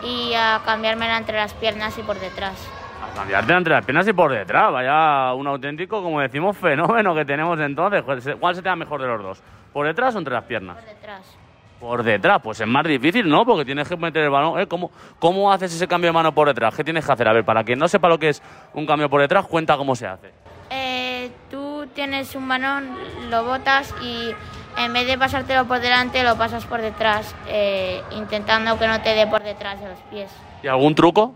y 0.02 0.34
a 0.34 0.60
cambiármela 0.64 1.16
entre 1.18 1.36
las 1.36 1.54
piernas 1.54 1.96
y 1.98 2.02
por 2.02 2.18
detrás. 2.18 2.68
A 3.02 3.14
cambiarte 3.14 3.52
entre 3.52 3.74
las 3.74 3.84
piernas 3.84 4.08
y 4.08 4.12
por 4.12 4.32
detrás. 4.32 4.72
Vaya 4.72 5.32
un 5.34 5.46
auténtico, 5.46 6.02
como 6.02 6.20
decimos, 6.20 6.56
fenómeno 6.60 7.14
que 7.14 7.24
tenemos 7.24 7.58
entonces. 7.60 8.02
¿Cuál 8.02 8.54
se 8.54 8.62
te 8.62 8.68
da 8.68 8.76
mejor 8.76 9.00
de 9.00 9.08
los 9.08 9.22
dos? 9.22 9.42
¿Por 9.72 9.86
detrás 9.86 10.14
o 10.14 10.18
entre 10.18 10.34
las 10.34 10.44
piernas? 10.44 10.76
por 10.76 10.84
detrás. 10.86 11.38
Por 11.78 12.02
detrás, 12.02 12.40
pues 12.42 12.58
es 12.58 12.66
más 12.66 12.86
difícil, 12.86 13.28
¿no? 13.28 13.44
Porque 13.44 13.66
tienes 13.66 13.86
que 13.86 13.96
meter 13.98 14.24
el 14.24 14.30
balón. 14.30 14.58
¿eh? 14.58 14.66
¿Cómo, 14.66 14.90
¿Cómo 15.18 15.52
haces 15.52 15.74
ese 15.74 15.86
cambio 15.86 16.08
de 16.08 16.14
mano 16.14 16.32
por 16.32 16.48
detrás? 16.48 16.74
¿Qué 16.74 16.82
tienes 16.82 17.04
que 17.04 17.12
hacer? 17.12 17.28
A 17.28 17.34
ver, 17.34 17.44
para 17.44 17.62
quien 17.64 17.78
no 17.78 17.86
sepa 17.86 18.08
lo 18.08 18.18
que 18.18 18.30
es 18.30 18.42
un 18.72 18.86
cambio 18.86 19.10
por 19.10 19.20
detrás, 19.20 19.44
cuenta 19.46 19.76
cómo 19.76 19.94
se 19.94 20.06
hace. 20.06 20.32
Eh, 20.70 21.30
tú 21.50 21.86
tienes 21.94 22.34
un 22.34 22.48
balón, 22.48 22.96
lo 23.28 23.44
botas 23.44 23.94
y 24.02 24.30
en 24.76 24.92
vez 24.92 25.06
de 25.06 25.16
pasártelo 25.18 25.66
por 25.66 25.80
delante, 25.80 26.22
lo 26.22 26.36
pasas 26.36 26.64
por 26.66 26.80
detrás, 26.80 27.34
eh, 27.48 28.02
intentando 28.12 28.78
que 28.78 28.86
no 28.86 29.00
te 29.02 29.14
dé 29.14 29.26
por 29.26 29.42
detrás 29.42 29.80
de 29.80 29.88
los 29.88 29.98
pies. 30.10 30.30
¿Y 30.62 30.68
algún 30.68 30.94
truco 30.94 31.34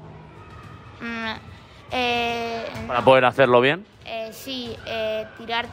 Mm, 1.00 1.32
eh, 1.92 2.64
para 2.86 3.00
poder 3.02 3.24
hacerlo 3.24 3.60
bien? 3.60 3.86
eh, 4.04 4.28
sí, 4.32 4.76
eh, 4.86 5.26
tirar. 5.38 5.66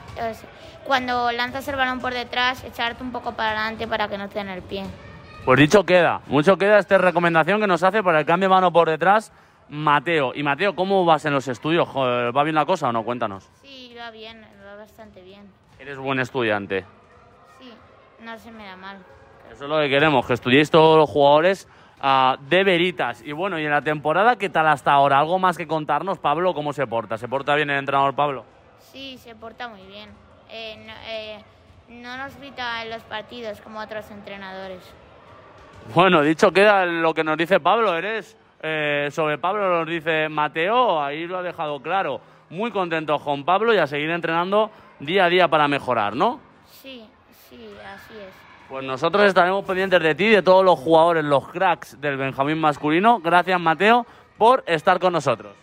cuando 0.85 1.31
lanzas 1.33 1.67
el 1.67 1.75
balón 1.75 1.99
por 1.99 2.13
detrás, 2.13 2.63
echarte 2.63 3.03
un 3.03 3.11
poco 3.11 3.33
para 3.33 3.49
adelante 3.51 3.87
para 3.87 4.07
que 4.07 4.17
no 4.17 4.29
te 4.29 4.39
den 4.39 4.47
el 4.49 4.61
pie. 4.61 4.85
Pues 5.43 5.59
dicho 5.59 5.85
queda, 5.85 6.21
mucho 6.27 6.57
queda 6.57 6.79
esta 6.79 6.97
recomendación 6.97 7.59
que 7.59 7.67
nos 7.67 7.83
hace 7.83 8.01
para 8.03 8.19
el 8.21 8.25
cambio 8.25 8.47
de 8.47 8.55
mano 8.55 8.71
por 8.71 8.89
detrás, 8.89 9.31
Mateo. 9.69 10.31
Y 10.33 10.43
Mateo, 10.43 10.75
¿cómo 10.75 11.03
vas 11.03 11.25
en 11.25 11.33
los 11.33 11.47
estudios? 11.49 11.87
¿Va 11.95 12.43
bien 12.43 12.55
la 12.55 12.65
cosa 12.65 12.87
o 12.87 12.91
no? 12.93 13.03
Cuéntanos. 13.03 13.49
Sí, 13.61 13.93
va 13.99 14.11
bien, 14.11 14.45
va 14.65 14.75
bastante 14.77 15.21
bien. 15.21 15.41
Eres 15.79 15.97
buen 15.97 16.19
estudiante. 16.21 16.85
No 18.27 18.37
se 18.37 18.51
me 18.51 18.65
da 18.65 18.75
mal. 18.75 18.97
Eso 19.49 19.63
es 19.63 19.69
lo 19.69 19.79
que 19.79 19.87
queremos, 19.87 20.27
que 20.27 20.33
estudiéis 20.33 20.69
todos 20.69 20.97
los 20.97 21.09
jugadores 21.09 21.65
ah, 22.01 22.35
de 22.41 22.65
veritas. 22.65 23.21
Y 23.25 23.31
bueno, 23.31 23.57
y 23.57 23.63
en 23.63 23.71
la 23.71 23.81
temporada, 23.81 24.35
¿qué 24.35 24.49
tal 24.49 24.67
hasta 24.67 24.91
ahora? 24.91 25.17
¿Algo 25.17 25.39
más 25.39 25.57
que 25.57 25.65
contarnos, 25.65 26.19
Pablo? 26.19 26.53
¿Cómo 26.53 26.73
se 26.73 26.85
porta? 26.85 27.17
¿Se 27.17 27.29
porta 27.29 27.55
bien 27.55 27.69
el 27.69 27.79
entrenador 27.79 28.13
Pablo? 28.15 28.43
Sí, 28.79 29.17
se 29.17 29.33
porta 29.33 29.69
muy 29.69 29.81
bien. 29.83 30.09
Eh, 30.49 30.75
no, 30.85 30.93
eh, 31.07 31.39
no 31.87 32.17
nos 32.17 32.37
grita 32.37 32.83
en 32.83 32.89
los 32.89 33.01
partidos 33.03 33.61
como 33.61 33.79
otros 33.79 34.11
entrenadores. 34.11 34.81
Bueno, 35.95 36.21
dicho 36.21 36.51
queda 36.51 36.85
lo 36.85 37.13
que 37.13 37.23
nos 37.23 37.37
dice 37.37 37.61
Pablo, 37.61 37.95
eres 37.95 38.37
eh, 38.61 39.07
sobre 39.09 39.37
Pablo 39.37 39.69
nos 39.69 39.87
dice 39.87 40.27
Mateo, 40.27 41.01
ahí 41.01 41.27
lo 41.27 41.37
ha 41.37 41.43
dejado 41.43 41.81
claro. 41.81 42.19
Muy 42.49 42.71
contento 42.71 43.17
con 43.19 43.45
Pablo 43.45 43.73
y 43.73 43.77
a 43.77 43.87
seguir 43.87 44.09
entrenando 44.09 44.69
día 44.99 45.23
a 45.23 45.29
día 45.29 45.47
para 45.47 45.69
mejorar, 45.69 46.13
¿no? 46.13 46.41
Sí, 46.65 47.07
sí, 47.49 47.69
así 47.85 48.13
es. 48.13 48.33
Pues 48.69 48.85
nosotros 48.85 49.23
estaremos 49.25 49.63
pendientes 49.65 50.01
de 50.01 50.13
ti, 50.13 50.25
y 50.25 50.29
de 50.29 50.41
todos 50.41 50.63
los 50.65 50.77
jugadores, 50.77 51.23
los 51.23 51.47
cracks 51.47 51.99
del 52.01 52.17
Benjamín 52.17 52.59
masculino. 52.59 53.19
Gracias, 53.21 53.59
Mateo, 53.59 54.05
por 54.37 54.63
estar 54.67 54.99
con 54.99 55.13
nosotros. 55.13 55.55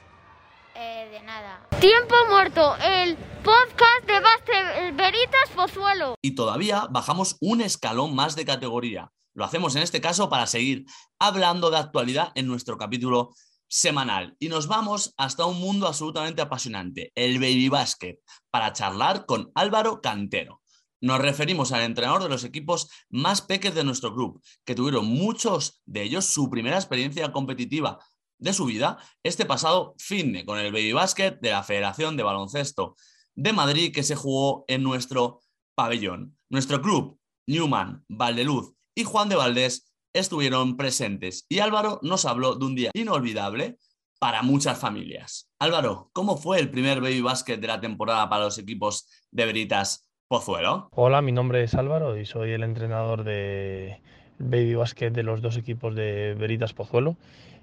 Eh, 0.74 1.08
de 1.10 1.20
nada. 1.22 1.60
Tiempo 1.80 2.14
muerto, 2.30 2.74
el 2.82 3.16
podcast 3.44 4.06
de 4.06 4.20
Baste 4.20 4.92
Veritas 4.92 5.50
Pozuelo. 5.54 6.14
y 6.22 6.34
todavía 6.34 6.86
bajamos 6.90 7.36
un 7.40 7.60
escalón 7.60 8.14
más 8.14 8.36
de 8.36 8.46
categoría. 8.46 9.10
Lo 9.34 9.44
hacemos 9.44 9.76
en 9.76 9.82
este 9.82 10.00
caso 10.00 10.30
para 10.30 10.46
seguir 10.46 10.86
hablando 11.18 11.70
de 11.70 11.76
actualidad 11.76 12.32
en 12.36 12.46
nuestro 12.46 12.78
capítulo 12.78 13.34
semanal. 13.68 14.34
Y 14.38 14.48
nos 14.48 14.66
vamos 14.66 15.12
hasta 15.18 15.44
un 15.44 15.60
mundo 15.60 15.86
absolutamente 15.86 16.40
apasionante, 16.40 17.12
el 17.14 17.38
baby 17.38 17.68
basket, 17.68 18.16
para 18.50 18.72
charlar 18.72 19.26
con 19.26 19.50
Álvaro 19.54 20.00
Cantero. 20.00 20.62
Nos 21.04 21.18
referimos 21.18 21.70
al 21.72 21.82
entrenador 21.82 22.22
de 22.22 22.30
los 22.30 22.44
equipos 22.44 22.88
más 23.10 23.42
peques 23.42 23.74
de 23.74 23.84
nuestro 23.84 24.14
club, 24.14 24.42
que 24.64 24.74
tuvieron 24.74 25.04
muchos 25.04 25.82
de 25.84 26.02
ellos 26.02 26.24
su 26.24 26.48
primera 26.48 26.76
experiencia 26.76 27.30
competitiva 27.30 27.98
de 28.38 28.54
su 28.54 28.64
vida 28.64 28.96
este 29.22 29.44
pasado 29.44 29.94
fin 29.98 30.46
con 30.46 30.58
el 30.58 30.72
baby 30.72 30.94
basket 30.94 31.32
de 31.42 31.50
la 31.50 31.62
Federación 31.62 32.16
de 32.16 32.22
Baloncesto 32.22 32.96
de 33.34 33.52
Madrid 33.52 33.92
que 33.92 34.02
se 34.02 34.16
jugó 34.16 34.64
en 34.66 34.82
nuestro 34.82 35.42
pabellón. 35.74 36.38
Nuestro 36.48 36.80
club, 36.80 37.18
Newman, 37.46 38.02
Valdeluz 38.08 38.72
y 38.94 39.04
Juan 39.04 39.28
de 39.28 39.36
Valdés 39.36 39.92
estuvieron 40.14 40.78
presentes 40.78 41.44
y 41.50 41.58
Álvaro 41.58 42.00
nos 42.00 42.24
habló 42.24 42.54
de 42.54 42.64
un 42.64 42.76
día 42.76 42.90
inolvidable 42.94 43.76
para 44.18 44.40
muchas 44.40 44.78
familias. 44.78 45.50
Álvaro, 45.58 46.08
¿cómo 46.14 46.38
fue 46.38 46.60
el 46.60 46.70
primer 46.70 47.02
baby 47.02 47.20
basket 47.20 47.58
de 47.58 47.66
la 47.66 47.82
temporada 47.82 48.26
para 48.30 48.44
los 48.44 48.56
equipos 48.56 49.06
de 49.30 49.44
Veritas 49.44 50.03
Pozuelo? 50.28 50.88
Hola, 50.92 51.20
mi 51.20 51.32
nombre 51.32 51.62
es 51.62 51.74
Álvaro 51.74 52.16
y 52.16 52.24
soy 52.24 52.52
el 52.52 52.62
entrenador 52.62 53.24
de 53.24 54.00
Baby 54.38 54.74
Basket 54.74 55.10
de 55.10 55.22
los 55.22 55.42
dos 55.42 55.56
equipos 55.58 55.94
de 55.94 56.34
Veritas 56.38 56.72
Pozuelo. 56.72 57.16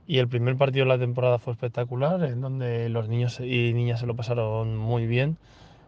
Y 0.06 0.20
el 0.20 0.27
primer 0.27 0.58
partido 0.58 0.86
de 0.86 0.89
la 0.89 1.00
temporada 1.00 1.39
fue 1.39 1.53
espectacular, 1.53 2.24
en 2.24 2.39
donde 2.39 2.88
los 2.89 3.10
niños 3.10 3.39
y 3.39 3.74
niñas 3.74 4.00
se 4.00 4.06
lo 4.06 4.15
pasaron 4.15 4.77
muy 4.77 5.08
bien. 5.08 5.38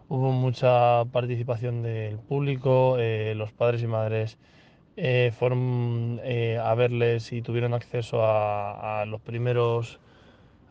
Hubo 0.10 0.32
mucha 0.32 1.06
participación 1.06 1.84
del 1.84 2.18
público, 2.18 2.98
eh, 2.98 3.36
los 3.36 3.52
padres 3.52 3.84
y 3.84 3.88
madres 3.88 4.38
eh, 4.98 5.32
fueron 5.38 6.20
eh, 6.24 6.58
a 6.62 6.74
verles 6.76 7.34
y 7.34 7.42
tuvieron 7.44 7.74
acceso 7.74 8.26
a, 8.26 9.02
a 9.02 9.06
los 9.06 9.22
primeros 9.22 10.00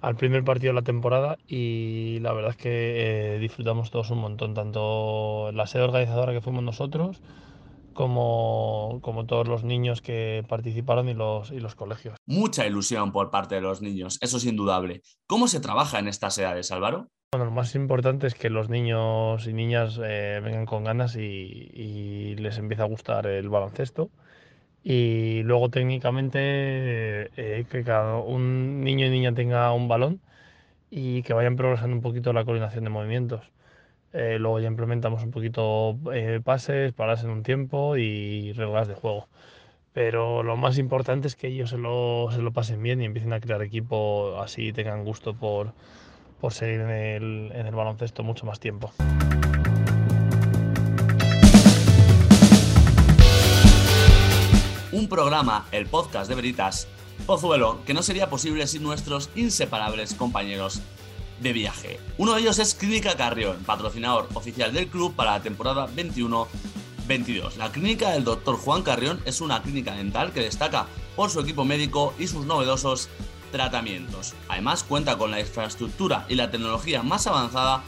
al 0.02 0.16
primer 0.16 0.42
partido 0.42 0.72
de 0.72 0.80
la 0.80 0.84
temporada 0.84 1.38
y 1.46 2.18
la 2.20 2.32
verdad 2.32 2.50
es 2.50 2.56
que 2.56 3.36
eh, 3.36 3.38
disfrutamos 3.38 3.90
todos 3.92 4.10
un 4.10 4.18
montón, 4.18 4.52
tanto 4.52 5.52
la 5.52 5.66
sede 5.68 5.84
organizadora 5.84 6.32
que 6.32 6.40
fuimos 6.40 6.64
nosotros 6.64 7.22
como, 7.94 8.98
como 9.00 9.26
todos 9.26 9.46
los 9.46 9.62
niños 9.62 10.02
que 10.02 10.44
participaron 10.48 11.08
y 11.08 11.14
los, 11.14 11.52
y 11.52 11.60
los 11.60 11.76
colegios. 11.76 12.16
Mucha 12.26 12.66
ilusión 12.66 13.12
por 13.12 13.30
parte 13.30 13.54
de 13.54 13.60
los 13.60 13.80
niños, 13.80 14.18
eso 14.20 14.38
es 14.38 14.44
indudable. 14.44 15.02
¿Cómo 15.28 15.46
se 15.46 15.60
trabaja 15.60 16.00
en 16.00 16.08
estas 16.08 16.36
edades, 16.36 16.72
Álvaro? 16.72 17.06
Bueno, 17.32 17.44
lo 17.46 17.52
más 17.52 17.74
importante 17.76 18.26
es 18.26 18.34
que 18.34 18.50
los 18.50 18.68
niños 18.68 19.46
y 19.46 19.52
niñas 19.52 20.00
eh, 20.02 20.40
vengan 20.42 20.66
con 20.66 20.82
ganas 20.82 21.14
y, 21.14 21.20
y 21.20 22.34
les 22.36 22.58
empiece 22.58 22.82
a 22.82 22.86
gustar 22.86 23.26
el 23.28 23.48
baloncesto. 23.48 24.10
Y 24.84 25.42
luego 25.44 25.68
técnicamente 25.70 26.38
eh, 26.40 27.64
que 27.70 27.84
cada 27.84 28.16
un 28.18 28.82
niño 28.82 29.06
y 29.06 29.10
niña 29.10 29.32
tenga 29.32 29.72
un 29.72 29.88
balón 29.88 30.20
y 30.90 31.22
que 31.22 31.34
vayan 31.34 31.56
progresando 31.56 31.96
un 31.96 32.02
poquito 32.02 32.32
la 32.32 32.44
coordinación 32.44 32.84
de 32.84 32.90
movimientos. 32.90 33.50
Eh, 34.12 34.38
luego 34.38 34.60
ya 34.60 34.68
implementamos 34.68 35.22
un 35.22 35.30
poquito 35.30 35.98
eh, 36.12 36.40
pases, 36.44 36.92
paradas 36.92 37.24
en 37.24 37.30
un 37.30 37.42
tiempo 37.42 37.96
y 37.96 38.52
reglas 38.52 38.88
de 38.88 38.94
juego. 38.94 39.28
Pero 39.92 40.42
lo 40.42 40.56
más 40.56 40.78
importante 40.78 41.28
es 41.28 41.36
que 41.36 41.48
ellos 41.48 41.70
se 41.70 41.78
lo, 41.78 42.28
se 42.32 42.42
lo 42.42 42.52
pasen 42.52 42.82
bien 42.82 43.00
y 43.00 43.04
empiecen 43.04 43.32
a 43.32 43.40
crear 43.40 43.62
equipo, 43.62 44.40
así 44.40 44.72
tengan 44.72 45.04
gusto 45.04 45.34
por, 45.34 45.72
por 46.40 46.52
seguir 46.52 46.80
en 46.80 46.90
el, 46.90 47.52
en 47.54 47.66
el 47.66 47.74
baloncesto 47.74 48.22
mucho 48.22 48.46
más 48.46 48.58
tiempo. 48.60 48.92
Un 54.92 55.08
programa, 55.08 55.66
el 55.72 55.86
podcast 55.86 56.28
de 56.28 56.34
Veritas 56.34 56.86
Pozuelo, 57.24 57.82
que 57.86 57.94
no 57.94 58.02
sería 58.02 58.28
posible 58.28 58.66
sin 58.66 58.82
nuestros 58.82 59.30
inseparables 59.34 60.12
compañeros 60.12 60.82
de 61.40 61.54
viaje. 61.54 61.98
Uno 62.18 62.34
de 62.34 62.42
ellos 62.42 62.58
es 62.58 62.74
Clínica 62.74 63.16
Carrión, 63.16 63.56
patrocinador 63.64 64.28
oficial 64.34 64.70
del 64.74 64.88
club 64.88 65.14
para 65.14 65.30
la 65.30 65.42
temporada 65.42 65.88
21-22. 65.96 67.56
La 67.56 67.72
clínica 67.72 68.10
del 68.10 68.24
Dr. 68.24 68.56
Juan 68.56 68.82
Carrión 68.82 69.18
es 69.24 69.40
una 69.40 69.62
clínica 69.62 69.94
dental 69.94 70.30
que 70.30 70.42
destaca 70.42 70.86
por 71.16 71.30
su 71.30 71.40
equipo 71.40 71.64
médico 71.64 72.12
y 72.18 72.26
sus 72.26 72.44
novedosos 72.44 73.08
tratamientos. 73.50 74.34
Además 74.48 74.84
cuenta 74.84 75.16
con 75.16 75.30
la 75.30 75.40
infraestructura 75.40 76.26
y 76.28 76.34
la 76.34 76.50
tecnología 76.50 77.02
más 77.02 77.26
avanzada 77.26 77.82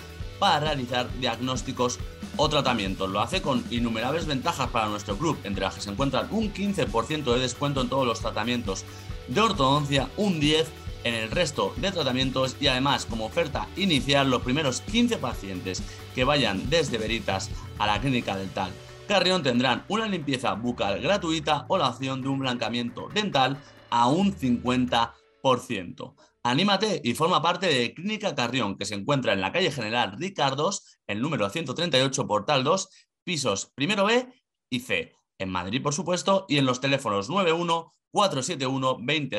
para 0.44 0.60
realizar 0.60 1.08
diagnósticos 1.20 1.98
o 2.36 2.50
tratamientos. 2.50 3.08
Lo 3.08 3.20
hace 3.20 3.40
con 3.40 3.64
innumerables 3.70 4.26
ventajas 4.26 4.68
para 4.68 4.88
nuestro 4.88 5.16
club, 5.16 5.38
entre 5.42 5.64
las 5.64 5.74
que 5.74 5.80
se 5.80 5.88
encuentran 5.88 6.28
un 6.32 6.52
15% 6.52 7.32
de 7.32 7.40
descuento 7.40 7.80
en 7.80 7.88
todos 7.88 8.06
los 8.06 8.20
tratamientos 8.20 8.84
de 9.26 9.40
ortodoncia, 9.40 10.10
un 10.18 10.42
10% 10.42 10.66
en 11.04 11.14
el 11.14 11.30
resto 11.30 11.72
de 11.78 11.92
tratamientos 11.92 12.56
y 12.60 12.66
además 12.66 13.06
como 13.06 13.24
oferta 13.24 13.68
inicial 13.76 14.28
los 14.28 14.42
primeros 14.42 14.82
15 14.82 15.16
pacientes 15.16 15.82
que 16.14 16.24
vayan 16.24 16.68
desde 16.68 16.98
Veritas 16.98 17.50
a 17.78 17.86
la 17.86 18.00
clínica 18.00 18.36
dental 18.36 18.70
Carrión 19.08 19.42
tendrán 19.42 19.84
una 19.88 20.06
limpieza 20.06 20.54
bucal 20.54 21.00
gratuita 21.00 21.64
o 21.68 21.76
la 21.76 21.88
opción 21.88 22.22
de 22.22 22.28
un 22.28 22.38
blancamiento 22.38 23.08
dental 23.12 23.58
a 23.90 24.08
un 24.08 24.34
50%. 24.34 26.14
Anímate 26.46 27.00
y 27.02 27.14
forma 27.14 27.40
parte 27.40 27.66
de 27.66 27.94
Clínica 27.94 28.34
Carrión, 28.34 28.76
que 28.76 28.84
se 28.84 28.94
encuentra 28.94 29.32
en 29.32 29.40
la 29.40 29.50
calle 29.50 29.72
General 29.72 30.14
Ricardos, 30.18 30.98
el 31.06 31.22
número 31.22 31.48
138, 31.48 32.26
Portal 32.26 32.64
2, 32.64 32.90
pisos 33.24 33.72
primero 33.74 34.04
B 34.04 34.28
y 34.68 34.80
C, 34.80 35.14
en 35.38 35.48
Madrid, 35.48 35.82
por 35.82 35.94
supuesto, 35.94 36.44
y 36.46 36.58
en 36.58 36.66
los 36.66 36.82
teléfonos 36.82 37.30
91 37.30 37.94
471 38.10 38.86
2000 38.98 39.30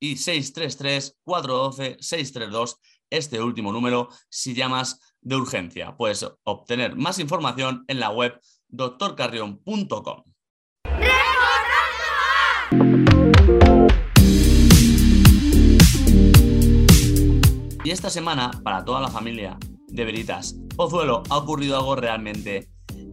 y 0.00 0.14
633-412-632, 0.14 2.76
este 3.10 3.42
último 3.42 3.70
número, 3.70 4.08
si 4.30 4.54
llamas 4.54 5.14
de 5.20 5.36
urgencia. 5.36 5.94
Puedes 5.94 6.26
obtener 6.44 6.96
más 6.96 7.18
información 7.18 7.84
en 7.86 8.00
la 8.00 8.08
web 8.08 8.40
doctorcarrion.com. 8.68 10.24
Y 17.88 17.90
esta 17.90 18.10
semana, 18.10 18.50
para 18.64 18.84
toda 18.84 19.00
la 19.00 19.08
familia 19.08 19.56
de 19.86 20.04
Veritas 20.04 20.56
Pozuelo, 20.76 21.22
ha 21.30 21.38
ocurrido 21.38 21.78
algo 21.78 21.96
realmente 21.96 22.68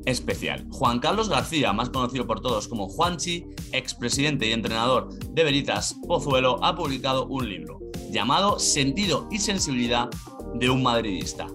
especial. 0.06 0.68
Juan 0.70 1.00
Carlos 1.00 1.30
García, 1.30 1.72
más 1.72 1.90
conocido 1.90 2.28
por 2.28 2.42
todos 2.42 2.68
como 2.68 2.90
Juanchi, 2.90 3.46
expresidente 3.72 4.48
y 4.48 4.52
entrenador 4.52 5.18
de 5.30 5.44
Veritas 5.46 5.96
Pozuelo, 6.06 6.62
ha 6.62 6.76
publicado 6.76 7.26
un 7.28 7.48
libro 7.48 7.80
llamado 8.12 8.60
Sentido 8.60 9.30
y 9.32 9.40
sensibilidad 9.40 10.10
de 10.56 10.70
un 10.70 10.84
madridista. 10.84 11.48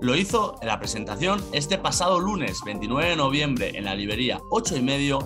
Lo 0.00 0.16
hizo 0.16 0.56
en 0.60 0.66
la 0.66 0.80
presentación 0.80 1.40
este 1.52 1.78
pasado 1.78 2.18
lunes 2.18 2.58
29 2.66 3.10
de 3.10 3.16
noviembre 3.16 3.78
en 3.78 3.84
la 3.84 3.94
librería 3.94 4.40
8 4.50 4.78
y 4.78 4.82
medio 4.82 5.20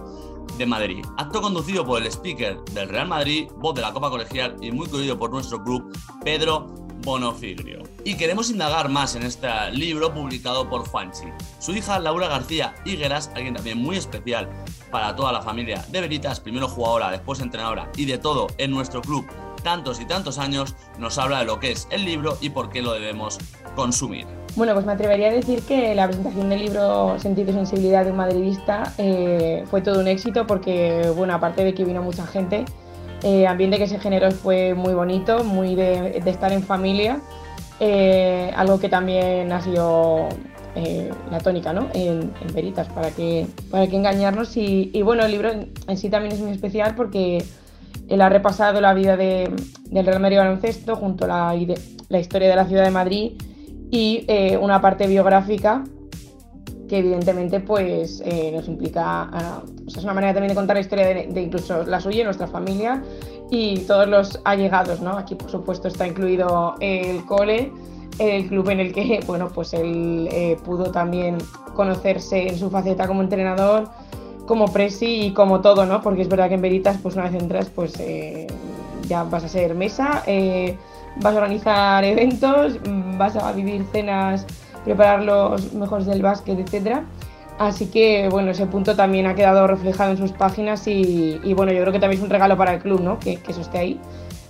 de 0.58 0.66
Madrid. 0.66 1.02
Acto 1.16 1.40
conducido 1.40 1.86
por 1.86 2.02
el 2.02 2.08
speaker 2.08 2.62
del 2.74 2.90
Real 2.90 3.08
Madrid, 3.08 3.48
voz 3.56 3.74
de 3.74 3.80
la 3.80 3.94
Copa 3.94 4.10
Colegial 4.10 4.56
y 4.60 4.70
muy 4.70 4.86
querido 4.86 5.18
por 5.18 5.30
nuestro 5.30 5.64
club, 5.64 5.96
Pedro 6.22 6.77
Bonofigrio. 7.02 7.82
Y 8.04 8.16
queremos 8.16 8.50
indagar 8.50 8.88
más 8.88 9.14
en 9.14 9.22
este 9.22 9.48
libro 9.72 10.12
publicado 10.12 10.68
por 10.68 10.86
Juanchi. 10.88 11.26
Su 11.58 11.72
hija 11.72 11.98
Laura 11.98 12.28
García 12.28 12.74
Higueras, 12.84 13.30
alguien 13.34 13.54
también 13.54 13.78
muy 13.78 13.96
especial 13.96 14.48
para 14.90 15.14
toda 15.16 15.32
la 15.32 15.42
familia 15.42 15.84
de 15.90 16.00
Veritas, 16.00 16.40
primero 16.40 16.68
jugadora, 16.68 17.10
después 17.10 17.40
entrenadora 17.40 17.90
y 17.96 18.04
de 18.04 18.18
todo 18.18 18.48
en 18.58 18.70
nuestro 18.70 19.00
club 19.00 19.26
tantos 19.62 20.00
y 20.00 20.06
tantos 20.06 20.38
años, 20.38 20.74
nos 20.98 21.18
habla 21.18 21.40
de 21.40 21.44
lo 21.44 21.60
que 21.60 21.72
es 21.72 21.88
el 21.90 22.04
libro 22.04 22.38
y 22.40 22.50
por 22.50 22.70
qué 22.70 22.82
lo 22.82 22.92
debemos 22.92 23.38
consumir. 23.74 24.26
Bueno, 24.56 24.74
pues 24.74 24.86
me 24.86 24.92
atrevería 24.92 25.28
a 25.28 25.32
decir 25.32 25.62
que 25.62 25.94
la 25.94 26.06
presentación 26.06 26.48
del 26.48 26.60
libro 26.60 27.18
Sentido 27.18 27.50
y 27.50 27.54
Sensibilidad 27.54 28.04
de 28.04 28.10
un 28.10 28.16
madridista 28.16 28.92
eh, 28.98 29.64
fue 29.70 29.82
todo 29.82 30.00
un 30.00 30.08
éxito 30.08 30.46
porque, 30.46 31.12
bueno, 31.14 31.34
aparte 31.34 31.64
de 31.64 31.74
que 31.74 31.84
vino 31.84 32.02
mucha 32.02 32.26
gente, 32.26 32.64
eh, 33.22 33.46
ambiente 33.46 33.78
que 33.78 33.86
se 33.86 33.98
generó 33.98 34.30
fue 34.30 34.74
muy 34.74 34.94
bonito, 34.94 35.44
muy 35.44 35.74
de, 35.74 36.22
estar 36.26 36.52
en 36.52 36.62
familia, 36.62 37.20
eh, 37.80 38.52
algo 38.56 38.78
que 38.78 38.88
también 38.88 39.52
ha 39.52 39.60
sido 39.60 40.28
la 41.32 41.40
tónica 41.40 41.72
¿no? 41.72 41.88
en, 41.92 42.32
Veritas, 42.54 42.86
para 42.88 43.10
que, 43.10 43.48
para 43.68 43.88
que 43.88 43.96
engañarnos. 43.96 44.56
Y, 44.56 45.02
bueno, 45.02 45.24
el 45.24 45.32
libro 45.32 45.50
en 45.50 45.96
sí 45.96 46.08
también 46.08 46.32
es 46.32 46.40
muy 46.40 46.52
especial 46.52 46.94
porque 46.94 47.42
él 48.08 48.20
ha 48.20 48.28
repasado 48.28 48.80
la 48.80 48.94
vida 48.94 49.16
de, 49.16 49.50
del 49.90 50.06
Real 50.06 50.20
Madrid 50.20 50.38
Baloncesto 50.38 50.96
junto 50.96 51.24
a 51.24 51.28
la, 51.28 51.66
la, 52.08 52.18
historia 52.18 52.48
de 52.48 52.56
la 52.56 52.66
ciudad 52.66 52.84
de 52.84 52.90
Madrid 52.90 53.32
y 53.90 54.24
eh, 54.28 54.56
una 54.56 54.80
parte 54.80 55.06
biográfica 55.06 55.84
que 56.88 56.98
evidentemente 56.98 57.60
pues 57.60 58.22
eh, 58.24 58.50
nos 58.52 58.66
implica, 58.66 59.30
o 59.32 59.40
sea, 59.40 59.62
es 59.98 60.04
una 60.04 60.14
manera 60.14 60.32
también 60.32 60.48
de 60.48 60.54
contar 60.54 60.76
la 60.76 60.80
historia 60.80 61.06
de, 61.06 61.40
incluso 61.40 61.84
la 61.84 62.00
suya, 62.00 62.24
nuestra 62.24 62.46
familia 62.46 63.02
y 63.50 63.80
todos 63.80 64.08
los 64.08 64.40
allegados, 64.44 65.00
¿no? 65.00 65.12
Aquí 65.12 65.34
por 65.34 65.50
supuesto 65.50 65.88
está 65.88 66.06
incluido 66.06 66.74
el 66.80 67.24
cole, 67.26 67.72
el 68.18 68.48
club 68.48 68.70
en 68.70 68.80
el 68.80 68.92
que, 68.92 69.20
bueno, 69.26 69.48
pues 69.48 69.72
él 69.74 70.28
eh, 70.32 70.56
pudo 70.64 70.90
también 70.90 71.38
conocerse 71.74 72.48
en 72.48 72.58
su 72.58 72.70
faceta 72.70 73.06
como 73.06 73.22
entrenador, 73.22 73.88
como 74.46 74.72
presi 74.72 75.26
y 75.26 75.32
como 75.32 75.60
todo, 75.60 75.86
¿no? 75.86 76.00
Porque 76.00 76.22
es 76.22 76.28
verdad 76.28 76.48
que 76.48 76.54
en 76.54 76.62
Veritas, 76.62 76.98
pues 77.02 77.14
una 77.14 77.24
vez 77.28 77.40
entras, 77.40 77.70
pues 77.70 77.94
eh, 78.00 78.46
ya 79.06 79.22
vas 79.24 79.44
a 79.44 79.48
ser 79.48 79.74
mesa, 79.74 80.22
eh, 80.26 80.76
vas 81.16 81.34
a 81.34 81.38
organizar 81.38 82.04
eventos, 82.04 82.78
vas 83.18 83.36
a 83.36 83.52
vivir 83.52 83.84
cenas, 83.92 84.46
preparar 84.88 85.22
los 85.22 85.72
mejores 85.74 86.06
del 86.06 86.22
básquet, 86.22 86.58
etcétera. 86.58 87.04
Así 87.58 87.86
que, 87.86 88.28
bueno, 88.30 88.52
ese 88.52 88.66
punto 88.66 88.94
también 88.94 89.26
ha 89.26 89.34
quedado 89.34 89.66
reflejado 89.66 90.12
en 90.12 90.16
sus 90.16 90.32
páginas 90.32 90.86
y, 90.86 91.52
bueno, 91.54 91.72
yo 91.72 91.80
creo 91.80 91.92
que 91.92 91.98
también 91.98 92.20
es 92.20 92.24
un 92.24 92.30
regalo 92.30 92.56
para 92.56 92.74
el 92.74 92.80
club, 92.80 93.00
¿no? 93.00 93.18
Que, 93.18 93.38
eso 93.48 93.60
esté 93.60 93.78
ahí. 93.78 94.00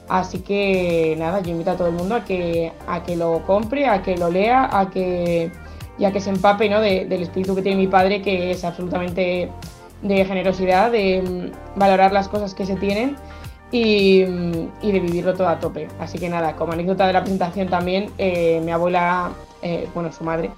Así 0.08 0.40
que, 0.40 1.16
nada, 1.18 1.40
yo 1.40 1.50
invito 1.50 1.70
a 1.70 1.76
todo 1.76 1.88
el 1.88 1.94
mundo 1.94 2.14
a 2.14 2.24
que, 2.24 2.72
a 2.86 3.02
que 3.02 3.16
lo 3.16 3.44
compre, 3.46 3.86
a 3.86 4.02
que 4.02 4.16
lo 4.16 4.30
lea, 4.30 4.68
a 4.70 4.90
que, 4.90 5.50
y 5.98 6.04
a 6.04 6.12
que 6.12 6.20
se 6.20 6.30
empape, 6.30 6.68
¿no? 6.68 6.80
del 6.80 7.22
espíritu 7.22 7.54
que 7.54 7.62
tiene 7.62 7.78
mi 7.78 7.88
padre, 7.88 8.22
que 8.22 8.50
es 8.50 8.64
absolutamente 8.64 9.50
de 10.02 10.24
generosidad, 10.24 10.92
de 10.92 11.22
mm, 11.22 11.78
valorar 11.78 12.12
las 12.12 12.28
cosas 12.28 12.54
que 12.54 12.64
se 12.64 12.76
tienen 12.76 13.16
y, 13.72 14.24
mm, 14.24 14.68
y, 14.82 14.92
de 14.92 15.00
vivirlo 15.00 15.34
todo 15.34 15.48
a 15.48 15.58
tope. 15.58 15.88
Así 15.98 16.18
que 16.18 16.28
nada, 16.28 16.56
como 16.56 16.72
anécdota 16.72 17.06
de 17.06 17.12
la 17.12 17.20
presentación 17.22 17.68
también, 17.68 18.10
eh, 18.18 18.60
mi 18.64 18.70
abuela, 18.70 19.30
eh, 19.62 19.88
bueno, 19.94 20.12
su 20.12 20.24
madre, 20.24 20.50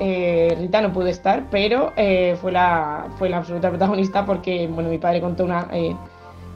eh, 0.00 0.56
Rita 0.58 0.80
no 0.80 0.92
pudo 0.92 1.06
estar, 1.06 1.44
pero 1.50 1.92
fue, 2.40 2.52
la, 2.52 3.08
fue 3.18 3.28
la 3.28 3.38
absoluta 3.38 3.68
protagonista 3.70 4.26
porque, 4.26 4.66
bueno, 4.66 4.90
mi 4.90 4.98
padre 4.98 5.20
contó 5.20 5.44
una, 5.44 5.68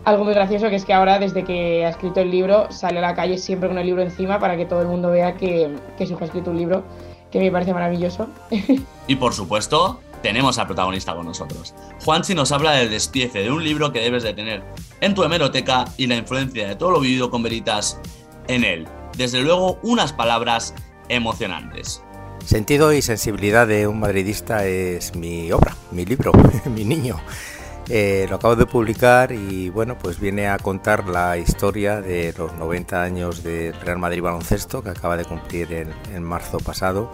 algo 0.04 0.24
muy 0.24 0.34
gracioso, 0.34 0.68
que 0.68 0.76
es 0.76 0.84
que 0.84 0.92
ahora, 0.92 1.18
desde 1.18 1.44
que 1.44 1.84
ha 1.84 1.90
escrito 1.90 2.20
el 2.20 2.30
libro, 2.30 2.70
sale 2.70 2.98
a 2.98 3.02
la 3.02 3.14
calle 3.14 3.38
siempre 3.38 3.68
con 3.68 3.78
el 3.78 3.86
libro 3.86 4.02
encima 4.02 4.38
para 4.38 4.56
que 4.56 4.66
todo 4.66 4.82
el 4.82 4.88
mundo 4.88 5.10
vea 5.10 5.34
que, 5.34 5.74
que 5.98 6.06
su 6.06 6.12
hijo 6.12 6.22
ha 6.22 6.26
escrito 6.26 6.50
un 6.50 6.58
libro 6.58 6.84
que 7.30 7.38
me 7.38 7.50
parece 7.50 7.72
maravilloso. 7.72 8.28
Y 9.06 9.16
por 9.16 9.32
supuesto, 9.32 9.98
tenemos 10.22 10.58
al 10.58 10.66
protagonista 10.66 11.14
con 11.14 11.26
nosotros. 11.26 11.74
Juanchi 12.04 12.34
nos 12.34 12.52
habla 12.52 12.72
del 12.72 12.90
despiece 12.90 13.40
de 13.40 13.50
un 13.50 13.64
libro 13.64 13.92
que 13.92 14.00
debes 14.00 14.22
de 14.22 14.32
tener 14.32 14.62
en 15.00 15.14
tu 15.14 15.24
hemeroteca 15.24 15.86
y 15.96 16.06
la 16.06 16.16
influencia 16.16 16.68
de 16.68 16.76
todo 16.76 16.92
lo 16.92 17.00
vivido 17.00 17.30
con 17.30 17.42
Veritas 17.42 18.00
en 18.46 18.62
él. 18.62 18.86
Desde 19.16 19.40
luego, 19.40 19.78
unas 19.82 20.12
palabras 20.12 20.74
emocionantes. 21.10 22.02
Sentido 22.44 22.92
y 22.92 23.02
sensibilidad 23.02 23.66
de 23.66 23.86
un 23.86 24.00
madridista 24.00 24.64
es 24.64 25.14
mi 25.14 25.52
obra, 25.52 25.76
mi 25.90 26.06
libro, 26.06 26.32
mi 26.64 26.84
niño. 26.84 27.20
Eh, 27.88 28.26
lo 28.30 28.36
acabo 28.36 28.56
de 28.56 28.66
publicar 28.66 29.32
y 29.32 29.68
bueno, 29.68 29.98
pues 29.98 30.20
viene 30.20 30.48
a 30.48 30.58
contar 30.58 31.08
la 31.08 31.36
historia 31.36 32.00
de 32.00 32.32
los 32.38 32.54
90 32.54 33.02
años 33.02 33.42
de 33.42 33.72
Real 33.84 33.98
Madrid 33.98 34.22
Baloncesto 34.22 34.82
que 34.82 34.90
acaba 34.90 35.16
de 35.16 35.24
cumplir 35.24 35.72
en 36.14 36.22
marzo 36.22 36.58
pasado 36.58 37.10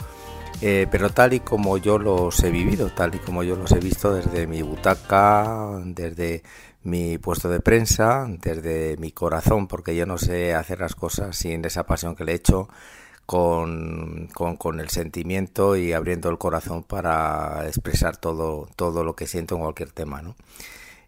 eh, 0.63 0.87
pero 0.91 1.11
tal 1.11 1.35
y 1.35 1.41
como 1.41 1.77
yo 1.77 1.99
los 1.99 2.43
he 2.43 2.51
vivido, 2.51 2.89
tal 2.91 3.15
y 3.15 3.19
como 3.19 3.43
yo 3.43 3.57
los 3.57 3.73
he 3.73 3.79
visto 3.79 4.15
desde 4.15 4.47
mi 4.47 4.63
butaca, 4.63 5.81
desde 5.85 6.43
mi 6.83 7.19
puesto 7.19 7.51
de 7.51 7.61
prensa, 7.61 8.27
desde 8.27 8.97
mi 8.97 9.13
corazón, 9.13 9.69
porque 9.69 9.95
yo 9.95 10.07
no 10.07 10.17
sé 10.17 10.55
hacer 10.55 10.81
las 10.81 10.95
cosas 10.95 11.37
sin 11.37 11.65
esa 11.67 11.85
pasión 11.85 12.17
que 12.17 12.25
le 12.25 12.33
he 12.33 12.37
hecho, 12.37 12.69
con, 13.27 14.29
con, 14.33 14.81
el 14.81 14.89
sentimiento 14.89 15.77
y 15.77 15.93
abriendo 15.93 16.31
el 16.31 16.39
corazón 16.39 16.85
para 16.85 17.67
expresar 17.67 18.17
todo, 18.17 18.69
todo 18.77 19.05
lo 19.05 19.17
que 19.17 19.27
siento 19.27 19.57
en 19.57 19.63
cualquier 19.63 19.91
tema. 19.91 20.23
¿no? 20.23 20.37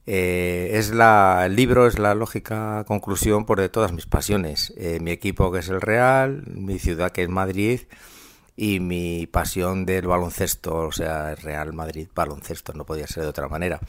Eh, 0.07 0.71
es 0.73 0.91
la, 0.91 1.45
el 1.47 1.55
libro 1.55 1.87
es 1.87 1.99
la 1.99 2.15
lógica 2.15 2.85
conclusión 2.87 3.47
por 3.47 3.61
de 3.61 3.69
todas 3.69 3.93
mis 3.93 4.07
pasiones. 4.07 4.73
Eh, 4.77 4.99
mi 5.01 5.13
equipo 5.13 5.53
que 5.53 5.61
es 5.61 5.69
el 5.69 5.81
Real, 5.81 6.45
mi 6.47 6.79
ciudad 6.79 7.13
que 7.13 7.23
es 7.23 7.29
Madrid, 7.29 7.83
y 8.57 8.81
mi 8.81 9.27
pasión 9.27 9.87
del 9.87 10.09
baloncesto, 10.09 10.75
o 10.75 10.93
sea, 10.93 11.35
Real 11.37 11.73
Madrid 11.73 12.09
baloncesto, 12.15 12.73
no 12.73 12.85
podía 12.85 13.07
ser 13.07 13.23
de 13.23 13.29
otra 13.29 13.49
manera. 13.49 13.81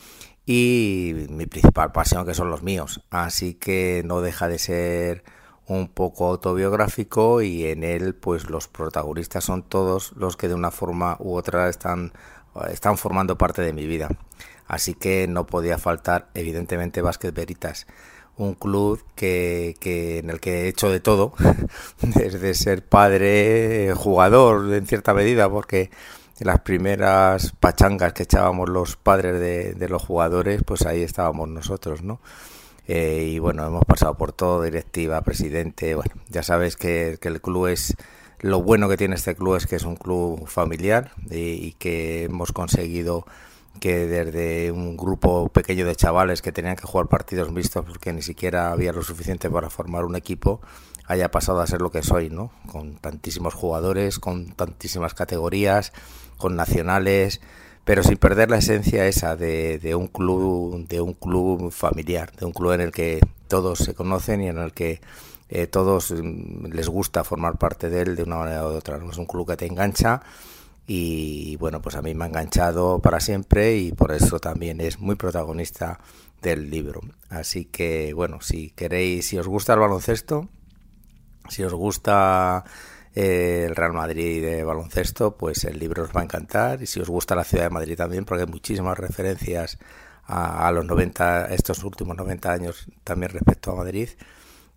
Y 0.46 1.26
mi 1.30 1.48
principal 1.48 1.92
pasión 1.92 2.26
que 2.26 2.34
son 2.36 2.52
los 2.52 2.64
míos. 2.64 3.02
Así 3.10 3.56
que 3.56 4.04
no 4.06 4.22
deja 4.22 4.48
de 4.48 4.60
ser 4.60 5.24
un 5.70 5.88
poco 5.88 6.26
autobiográfico 6.28 7.42
y 7.42 7.68
en 7.68 7.84
él 7.84 8.16
pues 8.16 8.50
los 8.50 8.68
protagonistas 8.68 9.46
son 9.46 9.64
todos 9.64 10.12
los 10.18 10.36
que 10.36 10.48
de 10.48 10.56
una 10.56 10.72
forma 10.72 11.16
u 11.20 11.36
otra 11.36 11.70
están, 11.70 12.12
están 12.72 12.98
formando 12.98 13.38
parte 13.38 13.62
de 13.62 13.72
mi 13.72 13.86
vida. 13.86 14.10
Así 14.68 14.96
que 14.96 15.28
no 15.28 15.46
podía 15.48 15.78
faltar 15.78 16.30
evidentemente 16.34 17.02
Vázquez 17.02 17.34
Veritas 17.34 17.88
un 18.38 18.56
club 18.56 19.04
que, 19.16 19.76
que, 19.80 20.20
en 20.20 20.30
el 20.30 20.40
que 20.40 20.64
he 20.64 20.68
hecho 20.70 20.90
de 20.90 21.02
todo, 21.02 21.34
desde 22.02 22.54
ser 22.54 22.88
padre, 22.88 23.94
jugador 23.96 24.74
en 24.74 24.88
cierta 24.88 25.14
medida, 25.14 25.50
porque 25.50 25.92
las 26.40 26.62
primeras 26.62 27.52
pachangas 27.60 28.14
que 28.14 28.24
echábamos 28.24 28.70
los 28.70 28.96
padres 28.96 29.40
de, 29.40 29.74
de 29.74 29.90
los 29.90 30.02
jugadores, 30.02 30.64
pues 30.66 30.86
ahí 30.86 31.04
estábamos 31.04 31.50
nosotros, 31.50 32.02
¿no? 32.02 32.22
Eh, 32.92 33.34
y 33.34 33.38
bueno, 33.38 33.68
hemos 33.68 33.86
pasado 33.86 34.16
por 34.16 34.32
todo, 34.32 34.64
directiva, 34.64 35.22
presidente, 35.22 35.94
bueno, 35.94 36.12
ya 36.28 36.42
sabes 36.42 36.76
que, 36.76 37.20
que, 37.22 37.28
el 37.28 37.40
club 37.40 37.68
es, 37.68 37.96
lo 38.40 38.64
bueno 38.64 38.90
que 38.90 38.98
tiene 38.98 39.14
este 39.14 39.36
club 39.36 39.58
es 39.58 39.68
que 39.68 39.76
es 39.76 39.84
un 39.84 39.96
club 39.96 40.48
familiar 40.48 41.12
y 41.30 41.74
que 41.74 42.24
hemos 42.24 42.52
conseguido 42.52 43.28
que 43.80 44.08
desde 44.08 44.72
un 44.72 44.98
grupo 44.98 45.50
pequeño 45.50 45.86
de 45.86 45.96
chavales 45.96 46.42
que 46.42 46.52
tenían 46.52 46.78
que 46.78 46.88
jugar 46.88 47.06
partidos 47.06 47.52
mixtos 47.52 47.86
porque 47.86 48.12
ni 48.12 48.24
siquiera 48.24 48.72
había 48.72 48.92
lo 48.92 49.04
suficiente 49.04 49.52
para 49.52 49.70
formar 49.70 50.04
un 50.04 50.16
equipo, 50.16 50.60
haya 51.06 51.30
pasado 51.30 51.62
a 51.62 51.68
ser 51.68 51.82
lo 51.82 51.92
que 51.92 52.02
soy, 52.02 52.32
¿no? 52.32 52.52
Con 52.72 52.96
tantísimos 52.96 53.54
jugadores, 53.54 54.18
con 54.18 54.48
tantísimas 54.54 55.14
categorías, 55.14 55.94
con 56.38 56.56
nacionales, 56.56 57.40
pero 57.90 58.04
sin 58.04 58.18
perder 58.18 58.52
la 58.52 58.60
esencia 58.60 59.08
esa 59.08 59.36
de, 59.36 59.80
de 59.80 59.96
un 59.96 60.10
club, 60.10 60.88
de 60.88 61.02
un 61.02 61.16
club 61.16 61.72
familiar, 61.72 62.32
de 62.34 62.46
un 62.46 62.52
club 62.52 62.74
en 62.74 62.82
el 62.82 62.92
que 62.92 63.20
todos 63.48 63.80
se 63.80 63.96
conocen 63.96 64.44
y 64.44 64.48
en 64.48 64.60
el 64.60 64.74
que 64.74 65.02
eh, 65.50 65.66
todos 65.66 66.12
mm, 66.12 66.68
les 66.68 66.88
gusta 66.88 67.24
formar 67.24 67.58
parte 67.58 67.90
de 67.90 68.02
él 68.04 68.16
de 68.16 68.22
una 68.22 68.36
manera 68.36 68.64
u 68.64 68.68
otra. 68.68 69.00
Es 69.10 69.18
un 69.18 69.26
club 69.26 69.48
que 69.48 69.58
te 69.58 69.66
engancha 69.66 70.22
y 70.86 71.56
bueno, 71.56 71.82
pues 71.82 71.96
a 71.96 72.04
mí 72.04 72.14
me 72.14 72.26
ha 72.26 72.28
enganchado 72.28 73.00
para 73.00 73.20
siempre 73.20 73.78
y 73.78 73.92
por 73.92 74.12
eso 74.12 74.40
también 74.40 74.82
es 74.82 75.00
muy 75.00 75.16
protagonista 75.16 76.00
del 76.44 76.70
libro. 76.70 77.02
Así 77.30 77.66
que 77.66 78.14
bueno, 78.14 78.40
si 78.42 78.70
queréis, 78.70 79.30
si 79.30 79.40
os 79.40 79.48
gusta 79.48 79.74
el 79.74 79.80
baloncesto, 79.80 80.48
si 81.50 81.64
os 81.64 81.74
gusta 81.74 82.66
eh, 83.16 83.66
el 83.68 83.76
Real 83.76 83.94
Madrid 83.94 84.42
de 84.42 84.64
baloncesto, 84.64 85.36
pues 85.36 85.64
el 85.64 85.80
libro 85.80 86.04
os 86.04 86.16
va 86.16 86.22
a 86.22 86.24
encantar. 86.24 86.82
Y 86.82 86.86
si 86.86 87.00
os 87.00 87.10
gusta 87.10 87.36
la 87.36 87.44
ciudad 87.44 87.66
de 87.66 87.70
Madrid 87.70 87.98
también, 87.98 88.26
porque 88.26 88.44
hay 88.44 88.50
muchísimas 88.50 88.98
referencias 88.98 89.78
a, 90.26 90.72
los 90.72 90.86
90, 90.86 91.48
estos 91.48 91.84
últimos 91.84 92.16
90 92.16 92.52
años 92.52 92.86
también 93.04 93.32
respecto 93.32 93.72
a 93.72 93.76
Madrid. 93.76 94.10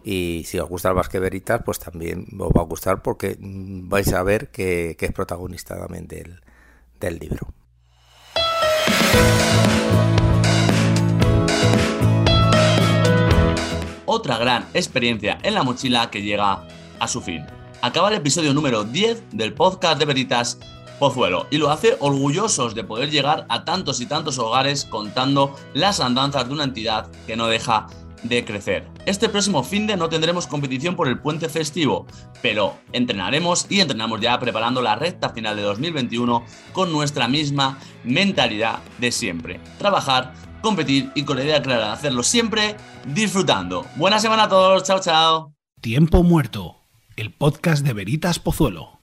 Y 0.03 0.43
si 0.47 0.59
os 0.59 0.69
gusta 0.69 0.89
el 0.89 0.95
Basque 0.95 1.21
Veritas, 1.21 1.63
pues 1.65 1.79
también 1.79 2.27
os 2.39 2.51
va 2.51 2.63
a 2.63 2.65
gustar 2.65 3.03
porque 3.03 3.37
mm, 3.39 3.89
vais 3.89 4.13
a 4.13 4.23
ver 4.23 4.49
que, 4.49 4.97
es 4.99 5.13
protagonista 5.13 5.79
también 5.79 6.09
del, 6.09 6.41
del 6.99 7.19
libro. 7.19 7.47
Otra 14.07 14.39
gran 14.39 14.67
experiencia 14.75 15.39
en 15.43 15.55
la 15.55 15.63
mochila 15.63 16.11
que 16.11 16.23
llega 16.23 16.67
a 16.99 17.09
su 17.09 17.21
fin. 17.21 17.47
Acaba 17.85 18.11
el 18.11 18.15
episodio 18.15 18.55
número 18.55 18.85
10 18.85 19.31
del 19.33 19.55
podcast 19.55 19.99
de 19.99 20.05
Veritas 20.05 20.57
Pozuelo 21.01 21.49
y 21.51 21.59
lo 21.59 21.69
hace 21.69 21.97
orgullosos 21.99 22.77
de 22.77 22.85
poder 22.85 23.11
llegar 23.11 23.45
a 23.49 23.65
tantos 23.65 24.01
y 24.01 24.07
tantos 24.07 24.39
hogares 24.39 24.85
contando 24.85 25.57
las 25.75 25.99
andanzas 25.99 26.47
de 26.47 26.55
una 26.55 26.63
entidad 26.63 27.11
que 27.27 27.35
no 27.37 27.49
deja 27.49 27.89
de 28.23 28.45
crecer. 28.45 28.87
Este 29.05 29.29
próximo 29.29 29.65
fin 29.65 29.89
de 29.89 29.97
no 29.97 30.09
tendremos 30.09 30.47
competición 30.47 30.95
por 30.95 31.09
el 31.09 31.19
puente 31.19 31.49
festivo, 31.49 32.07
pero 32.41 32.77
entrenaremos 32.93 33.67
y 33.69 33.81
entrenamos 33.81 34.21
ya 34.21 34.39
preparando 34.39 34.81
la 34.81 34.95
recta 34.95 35.31
final 35.31 35.57
de 35.57 35.63
2021 35.63 36.45
con 36.73 36.93
nuestra 36.93 37.27
misma 37.27 37.81
mentalidad 38.05 38.79
de 38.99 39.11
siempre. 39.11 39.61
Trabajar, 39.79 40.35
competir 40.63 41.11
y 41.17 41.25
con 41.25 41.37
la 41.37 41.43
idea 41.43 41.61
clara 41.61 41.87
de 41.87 41.93
hacerlo 41.95 42.23
siempre 42.23 42.77
disfrutando. 43.13 43.85
Buena 43.97 44.21
semana 44.21 44.45
a 44.45 44.49
todos, 44.49 44.85
chao 44.85 45.01
chao. 45.01 45.53
Tiempo 45.81 46.23
muerto, 46.23 46.82
el 47.17 47.33
podcast 47.33 47.85
de 47.85 47.93
Veritas 47.93 48.39
Pozuelo. 48.39 49.01